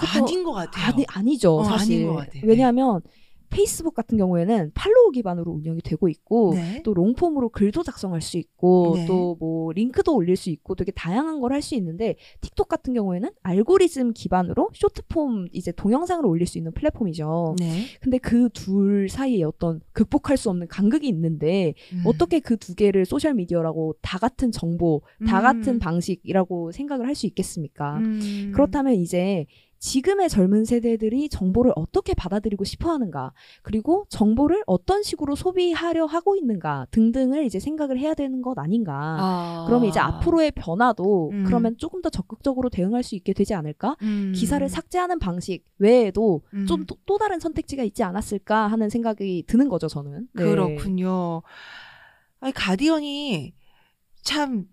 아닌 0.00 0.44
것 0.44 0.52
같아요. 0.52 0.84
아니 0.92 1.04
아니죠 1.08 1.56
어, 1.58 1.64
사실. 1.64 2.06
같아요. 2.06 2.42
왜냐하면 2.44 3.00
페이스북 3.50 3.92
같은 3.94 4.16
경우에는 4.16 4.70
follow 4.72 5.10
기반으로 5.10 5.52
운영이 5.52 5.82
되고 5.82 6.08
있고 6.08 6.54
네. 6.54 6.80
또 6.86 6.94
long-form으로 6.94 7.50
글도 7.50 7.82
작성할 7.82 8.22
수 8.22 8.38
있고 8.38 8.94
네. 8.96 9.04
또뭐 9.04 9.72
링크도 9.74 10.14
올릴 10.16 10.36
수 10.36 10.48
있고 10.48 10.74
되게 10.74 10.90
다양한 10.90 11.38
걸 11.38 11.52
할 11.52 11.60
수 11.60 11.74
있는데 11.74 12.16
틱톡 12.40 12.66
같은 12.66 12.94
경우에는 12.94 13.28
알고리즘 13.42 14.14
기반으로 14.14 14.70
쇼트폼 14.72 15.48
이제 15.52 15.70
동영상을 15.70 16.24
올릴 16.24 16.46
수 16.46 16.56
있는 16.56 16.72
플랫폼이죠. 16.72 17.56
네. 17.58 17.84
근데 18.00 18.16
그 18.16 18.48
둘 18.54 19.10
사이에 19.10 19.42
어떤 19.44 19.82
극복할 19.92 20.38
수 20.38 20.48
없는 20.48 20.68
간극이 20.68 21.06
있는데 21.08 21.74
음. 21.92 22.04
어떻게 22.06 22.40
그 22.40 22.56
두 22.56 22.74
개를 22.74 23.04
소셜 23.04 23.34
미디어라고 23.34 23.96
다 24.00 24.16
같은 24.16 24.50
정보, 24.50 25.02
다 25.26 25.40
음. 25.40 25.42
같은 25.42 25.78
방식이라고 25.78 26.72
생각을 26.72 27.06
할 27.06 27.14
수 27.14 27.26
있겠습니까? 27.26 27.98
음. 27.98 28.52
그렇다면 28.54 28.94
이제 28.94 29.44
지금의 29.82 30.28
젊은 30.28 30.64
세대들이 30.64 31.28
정보를 31.28 31.72
어떻게 31.74 32.14
받아들이고 32.14 32.62
싶어 32.62 32.90
하는가, 32.92 33.32
그리고 33.62 34.06
정보를 34.10 34.62
어떤 34.66 35.02
식으로 35.02 35.34
소비하려 35.34 36.06
하고 36.06 36.36
있는가 36.36 36.86
등등을 36.92 37.44
이제 37.44 37.58
생각을 37.58 37.98
해야 37.98 38.14
되는 38.14 38.42
것 38.42 38.56
아닌가. 38.60 38.92
아. 39.18 39.64
그러면 39.66 39.88
이제 39.88 39.98
앞으로의 39.98 40.52
변화도 40.52 41.30
음. 41.32 41.44
그러면 41.44 41.76
조금 41.78 42.00
더 42.00 42.10
적극적으로 42.10 42.70
대응할 42.70 43.02
수 43.02 43.16
있게 43.16 43.32
되지 43.32 43.54
않을까? 43.54 43.96
음. 44.02 44.32
기사를 44.36 44.66
삭제하는 44.68 45.18
방식 45.18 45.64
외에도 45.78 46.42
음. 46.54 46.64
좀또 46.64 47.18
다른 47.18 47.40
선택지가 47.40 47.82
있지 47.82 48.04
않았을까 48.04 48.68
하는 48.68 48.88
생각이 48.88 49.42
드는 49.48 49.68
거죠, 49.68 49.88
저는. 49.88 50.28
네. 50.32 50.44
그렇군요. 50.44 51.42
아니 52.38 52.52
가디언이 52.52 53.52
참 54.22 54.66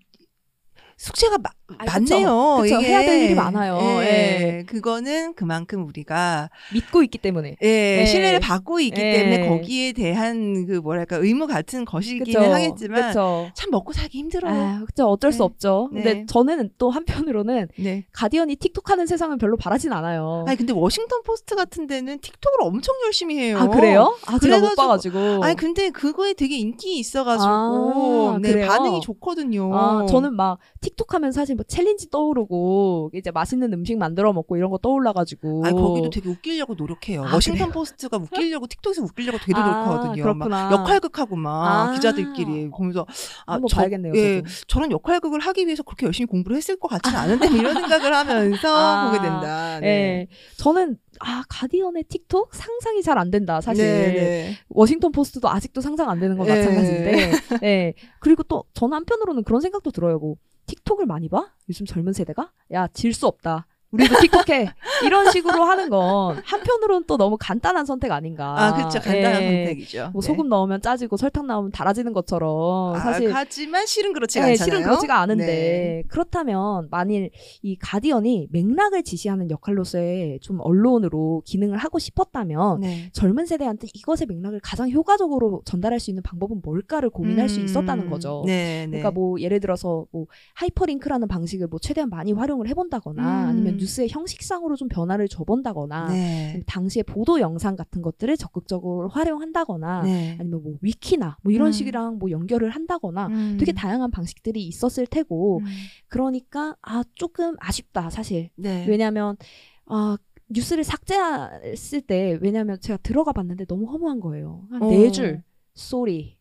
숙제가 0.97 1.39
마- 1.39 1.49
아, 1.77 1.85
많네요. 1.85 2.57
그쵸. 2.61 2.77
그쵸. 2.77 2.81
해야 2.81 3.01
될 3.01 3.21
일이 3.23 3.35
많아요. 3.35 3.77
예. 4.01 4.59
예. 4.59 4.63
그거는 4.67 5.33
그만큼 5.35 5.85
우리가 5.85 6.49
믿고 6.73 7.03
있기 7.03 7.17
때문에. 7.17 7.57
예, 7.63 7.99
예. 8.01 8.05
신뢰를 8.05 8.39
받고 8.39 8.79
있기 8.79 8.99
예. 9.01 9.11
때문에 9.11 9.47
거기에 9.47 9.93
대한 9.93 10.65
그 10.65 10.73
뭐랄까 10.73 11.17
의무 11.17 11.47
같은 11.47 11.85
것이기는 11.85 12.25
그쵸. 12.25 12.39
하겠지만. 12.39 13.13
참 13.13 13.71
먹고 13.71 13.93
살기 13.93 14.17
힘들어요. 14.17 14.53
아, 14.53 14.83
그쵸. 14.85 15.05
어쩔 15.05 15.31
수 15.31 15.39
네. 15.39 15.43
없죠. 15.43 15.89
네. 15.91 16.03
근데 16.03 16.25
저는 16.25 16.71
또 16.77 16.89
한편으로는 16.89 17.67
네. 17.77 18.05
가디언이 18.11 18.55
틱톡 18.55 18.89
하는 18.89 19.05
세상은 19.05 19.37
별로 19.37 19.57
바라진 19.57 19.93
않아요. 19.93 20.45
아니 20.47 20.57
근데 20.57 20.73
워싱턴 20.73 21.23
포스트 21.23 21.55
같은 21.55 21.87
데는 21.87 22.19
틱톡을 22.19 22.59
엄청 22.61 22.95
열심히 23.05 23.37
해요. 23.37 23.57
아, 23.59 23.67
그래요? 23.67 24.17
아, 24.25 24.39
제가 24.39 24.59
못 24.59 24.75
봐가지고. 24.75 25.43
아니 25.43 25.55
근데 25.55 25.89
그거에 25.89 26.33
되게 26.33 26.57
인기 26.57 26.97
있어가지고 26.99 27.49
아, 27.49 28.39
네? 28.41 28.65
반응이 28.65 29.01
좋거든요. 29.01 29.75
아, 29.75 30.05
저는 30.07 30.35
막 30.35 30.59
틱톡 30.81 31.13
하면 31.13 31.31
사실 31.31 31.55
뭐 31.59 31.65
challenge 31.67 32.09
떠오르고 32.09 33.11
이제 33.13 33.31
맛있는 33.31 33.73
음식 33.73 33.97
만들어 33.97 34.31
먹고 34.31 34.55
이런 34.55 34.69
거 34.71 34.77
떠올라가지고. 34.77 35.65
아 35.65 35.71
거기도 35.71 36.09
되게 36.09 36.29
웃기려고 36.29 36.75
노력해요. 36.75 37.25
아, 37.25 37.33
워싱턴 37.33 37.69
포스트가 37.71 38.15
웃기려고 38.15 38.65
틱톡에서 38.67 39.03
웃기려고 39.03 39.37
되게 39.39 39.51
아, 39.59 39.65
노력하거든요. 39.65 40.23
그렇구나. 40.23 40.69
막 40.69 40.71
역할극하고 40.71 41.35
막 41.35 41.89
아. 41.89 41.93
기자들끼리 41.93 42.69
보면서 42.69 43.05
아, 43.45 43.55
한번 43.55 43.67
저- 43.67 43.75
봐야겠네요. 43.75 44.13
예, 44.15 44.41
저도. 44.41 44.49
저런 44.67 44.91
역할극을 44.93 45.41
하기 45.41 45.65
위해서 45.65 45.83
그렇게 45.83 46.05
열심히 46.05 46.27
공부를 46.27 46.55
했을 46.55 46.77
것 46.77 46.87
같지는 46.87 47.19
않은데 47.19 47.49
뭐 47.49 47.57
이런 47.57 47.73
생각을 47.73 48.13
하면서 48.15 48.67
아, 48.73 49.05
보게 49.11 49.21
된다. 49.21 49.83
예. 49.83 50.27
저는 50.55 50.97
아 51.19 51.43
가디언의 51.49 52.05
틱톡 52.07 52.55
상상이 52.55 53.01
잘 53.03 53.17
안 53.17 53.31
된다 53.31 53.59
사실. 53.59 53.83
네, 53.83 54.13
네. 54.13 54.53
워싱턴 54.69 55.11
포스트도 55.11 55.49
아직도 55.49 55.81
상상 55.81 56.09
안 56.09 56.21
되는 56.21 56.37
건 56.37 56.47
예. 56.47 56.55
마찬가지인데. 56.55 57.31
예. 57.63 57.93
그리고 58.21 58.43
또 58.43 58.63
저는 58.73 58.93
한편으로는 58.95 59.43
그런 59.43 59.59
생각도 59.59 59.91
들어요. 59.91 60.19
뭐 60.19 60.35
틱톡을 60.69 61.05
많이 61.05 61.29
봐? 61.29 61.51
요즘 61.69 61.85
젊은 61.85 62.13
세대가? 62.13 62.51
야, 62.71 62.87
질 62.87 63.13
수 63.13 63.27
없다. 63.27 63.65
우리도 63.91 64.15
틱톡해. 64.21 64.69
이런 65.05 65.31
식으로 65.31 65.63
하는 65.63 65.89
건 65.89 66.37
한편으로는 66.43 67.05
또 67.07 67.17
너무 67.17 67.37
간단한 67.39 67.85
선택 67.85 68.11
아닌가. 68.11 68.55
아, 68.57 68.73
그렇죠. 68.75 68.99
간단한 68.99 69.41
예. 69.41 69.65
선택이죠. 69.65 70.09
뭐 70.13 70.21
네. 70.21 70.27
소금 70.27 70.47
넣으면 70.47 70.81
짜지고 70.81 71.17
설탕 71.17 71.47
넣으면 71.47 71.71
달아지는 71.71 72.13
것처럼 72.13 72.95
아, 72.95 72.99
사실 72.99 73.33
하지만 73.33 73.85
실은 73.87 74.13
그렇지 74.13 74.39
예, 74.39 74.43
않잖아요. 74.43 74.65
실은 74.65 74.83
그렇지가 74.83 75.19
않은데 75.19 75.45
네. 75.45 76.03
그렇다면 76.07 76.87
만일 76.91 77.31
이 77.63 77.75
가디언이 77.77 78.49
맥락을 78.51 79.03
지시하는 79.03 79.49
역할로서의 79.49 80.39
좀 80.41 80.59
언론으로 80.61 81.41
기능을 81.45 81.77
하고 81.77 81.97
싶었다면 81.97 82.81
네. 82.81 83.09
젊은 83.11 83.47
세대한테 83.47 83.87
이것의 83.95 84.27
맥락을 84.27 84.59
가장 84.61 84.91
효과적으로 84.91 85.63
전달할 85.65 85.99
수 85.99 86.11
있는 86.11 86.21
방법은 86.21 86.61
뭘까를 86.63 87.09
고민할 87.09 87.49
수 87.49 87.59
음, 87.59 87.65
있었다는 87.65 88.09
거죠. 88.09 88.43
네, 88.45 88.81
네. 88.85 88.87
그러니까 88.87 89.11
뭐 89.11 89.39
예를 89.39 89.59
들어서 89.59 90.05
뭐 90.11 90.27
하이퍼링크라는 90.53 91.27
방식을 91.27 91.67
뭐 91.67 91.79
최대한 91.79 92.09
많이 92.09 92.33
활용을 92.33 92.67
해본다거나 92.67 93.21
음. 93.45 93.49
아니면 93.49 93.78
뉴스의 93.79 94.09
형식상으로 94.09 94.75
좀 94.75 94.87
변화를 94.87 95.27
줘본다거나 95.27 96.11
네. 96.11 96.63
당시의 96.65 97.03
보도 97.03 97.39
영상 97.39 97.75
같은 97.75 98.01
것들을 98.01 98.35
적극적으로 98.37 99.09
활용한다거나 99.09 100.03
네. 100.03 100.37
아니면 100.39 100.63
뭐 100.63 100.73
위키나 100.81 101.37
뭐 101.41 101.51
이런 101.51 101.67
음. 101.67 101.71
식이랑 101.71 102.19
뭐 102.19 102.31
연결을 102.31 102.69
한다거나 102.69 103.27
음. 103.27 103.57
되게 103.59 103.71
다양한 103.71 104.11
방식들이 104.11 104.63
있었을 104.63 105.07
테고 105.07 105.59
음. 105.59 105.65
그러니까 106.07 106.75
아 106.81 107.03
조금 107.15 107.55
아쉽다 107.59 108.09
사실 108.09 108.49
네. 108.55 108.85
왜냐하면 108.87 109.37
아 109.85 110.17
뉴스를 110.49 110.83
삭제했을 110.83 112.01
때 112.01 112.37
왜냐하면 112.41 112.79
제가 112.79 112.97
들어가 112.97 113.31
봤는데 113.31 113.65
너무 113.65 113.85
허무한 113.91 114.19
거예요 114.19 114.67
한 114.71 114.83
어. 114.83 114.89
네줄 114.89 115.43
sorry 115.73 116.37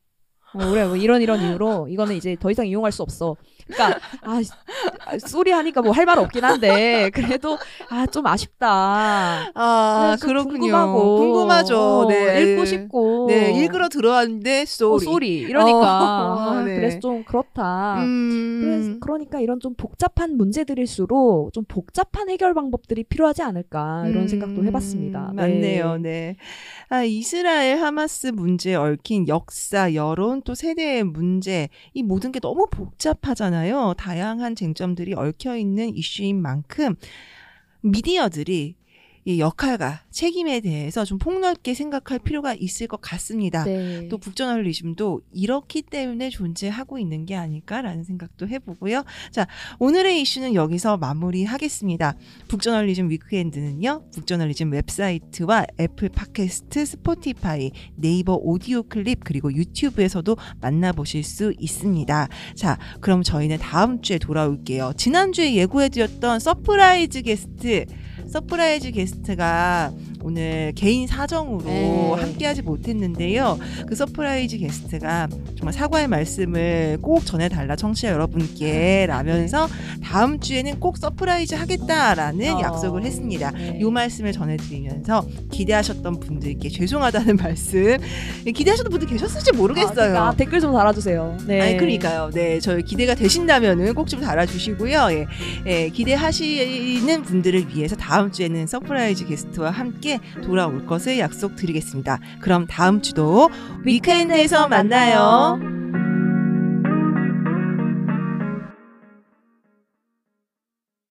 어, 0.54 0.70
그래 0.70 0.86
뭐 0.86 0.96
이런 0.96 1.20
이런 1.20 1.40
이유로 1.42 1.88
이거는 1.88 2.16
이제 2.16 2.36
더 2.40 2.50
이상 2.50 2.66
이용할 2.66 2.90
수 2.90 3.02
없어 3.02 3.36
그러니까 3.68 4.00
아, 4.22 4.40
아 5.06 5.18
sorry 5.18 5.50
하니까 5.52 5.82
뭐 5.82 5.92
할 5.92 6.06
말 6.06 6.18
없긴 6.18 6.42
한데 6.44 7.10
그래도 7.12 7.58
아 7.90 8.06
좀 8.06 8.26
아쉽다 8.26 9.50
아, 9.54 10.16
좀 10.18 10.28
그렇군요. 10.28 10.58
궁금하고 10.60 11.16
궁금하죠. 11.18 11.78
어, 11.78 12.08
네. 12.08 12.42
읽고 12.52 12.64
싶고 12.64 13.26
네, 13.28 13.52
읽으러 13.52 13.88
들어왔는데 13.88 14.62
어, 14.62 14.64
sorry. 14.66 15.04
sorry 15.04 15.28
이러니까 15.40 15.78
어, 15.80 16.50
아, 16.50 16.62
네. 16.64 16.76
그래서 16.76 16.98
좀 17.00 17.24
그렇다 17.24 17.96
음. 18.02 18.60
그래서 18.62 18.98
그러니까 19.00 19.40
이런 19.40 19.60
좀 19.60 19.74
복잡한 19.74 20.36
문제들일수록 20.36 21.52
좀 21.52 21.64
복잡한 21.68 22.30
해결 22.30 22.54
방법들이 22.54 23.04
필요하지 23.04 23.42
않을까 23.42 24.04
이런 24.08 24.22
음, 24.22 24.28
생각도 24.28 24.64
해봤습니다. 24.64 25.32
맞네요. 25.34 25.98
네. 25.98 26.36
아, 26.88 27.02
이스라엘 27.02 27.78
하마스 27.80 28.28
문제에 28.28 28.74
얽힌 28.74 29.28
역사, 29.28 29.92
여론, 29.94 30.40
또 30.42 30.54
세대의 30.54 31.04
문제, 31.04 31.68
이 31.92 32.02
모든 32.02 32.32
게 32.32 32.40
너무 32.40 32.66
복잡하잖아요. 32.70 33.57
다양한 33.94 34.54
쟁점들이 34.54 35.14
얽혀 35.14 35.56
있는 35.56 35.94
이슈인 35.94 36.40
만큼 36.40 36.94
미디어들이 37.82 38.77
이 39.28 39.40
역할과 39.40 40.00
책임에 40.10 40.60
대해서 40.60 41.04
좀 41.04 41.18
폭넓게 41.18 41.74
생각할 41.74 42.18
필요가 42.18 42.54
있을 42.54 42.86
것 42.86 42.98
같습니다. 43.02 43.64
네. 43.64 44.08
또 44.08 44.16
북저널리즘도 44.16 45.20
이렇기 45.32 45.82
때문에 45.82 46.30
존재하고 46.30 46.98
있는 46.98 47.26
게 47.26 47.36
아닐까라는 47.36 48.04
생각도 48.04 48.48
해보고요. 48.48 49.04
자, 49.30 49.46
오늘의 49.80 50.22
이슈는 50.22 50.54
여기서 50.54 50.96
마무리하겠습니다. 50.96 52.14
북저널리즘 52.48 53.10
위크엔드는요, 53.10 54.04
북저널리즘 54.14 54.72
웹사이트와 54.72 55.66
애플 55.78 56.08
팟캐스트, 56.08 56.86
스포티파이, 56.86 57.72
네이버 57.96 58.32
오디오 58.32 58.82
클립, 58.82 59.24
그리고 59.24 59.52
유튜브에서도 59.52 60.34
만나보실 60.62 61.22
수 61.22 61.52
있습니다. 61.58 62.28
자, 62.54 62.78
그럼 63.02 63.22
저희는 63.22 63.58
다음 63.58 64.00
주에 64.00 64.16
돌아올게요. 64.16 64.94
지난주에 64.96 65.54
예고해드렸던 65.54 66.40
surprise 66.40 67.20
게스트, 67.20 67.84
surprise 68.28 68.90
게스트가 68.92 69.92
오늘 70.22 70.72
개인 70.74 71.06
사정으로 71.06 71.64
네. 71.64 72.12
함께하지 72.18 72.62
못했는데요. 72.62 73.58
그 73.86 73.94
surprise 73.94 74.58
게스트가 74.58 75.28
정말 75.56 75.72
사과의 75.72 76.08
말씀을 76.08 76.98
꼭 77.00 77.24
전해달라 77.24 77.76
청취자 77.76 78.10
여러분께 78.10 79.06
라면서 79.06 79.68
다음 80.02 80.40
주에는 80.40 80.80
꼭 80.80 80.96
surprise 80.98 81.54
하겠다라는 81.54 82.54
어. 82.56 82.60
약속을 82.60 83.04
했습니다. 83.04 83.52
네. 83.52 83.78
이 83.80 83.84
말씀을 83.84 84.32
전해드리면서 84.32 85.24
기대하셨던 85.52 86.18
분들께 86.20 86.68
죄송하다는 86.68 87.36
말씀 87.42 87.98
기대하셨던 88.44 88.90
분들 88.90 89.08
계셨을지 89.08 89.52
아, 89.54 89.56
모르겠어요. 89.56 89.94
그러니까 89.94 90.34
댓글 90.36 90.60
좀 90.60 90.72
달아주세요. 90.72 91.36
네. 91.46 91.60
아니 91.60 91.76
그러니까요. 91.76 92.30
네, 92.32 92.58
저희 92.60 92.82
기대가 92.82 93.14
되신다면은 93.14 93.94
꼭 93.94 94.08
좀 94.08 94.20
달아주시고요. 94.22 95.08
예, 95.10 95.26
예, 95.66 95.88
기대하시는 95.90 97.22
분들을 97.22 97.68
위해서 97.74 97.94
다음 97.94 98.32
주에는 98.32 98.66
surprise 98.66 99.26
게스트와 99.26 99.70
함께 100.08 100.20
돌아올 100.42 100.86
것을 100.86 101.18
약속드리겠습니다. 101.18 102.18
그럼 102.40 102.66
다음 102.66 103.02
주도 103.02 103.50
위크엔드에서 103.84 104.68
만나요. 104.68 105.77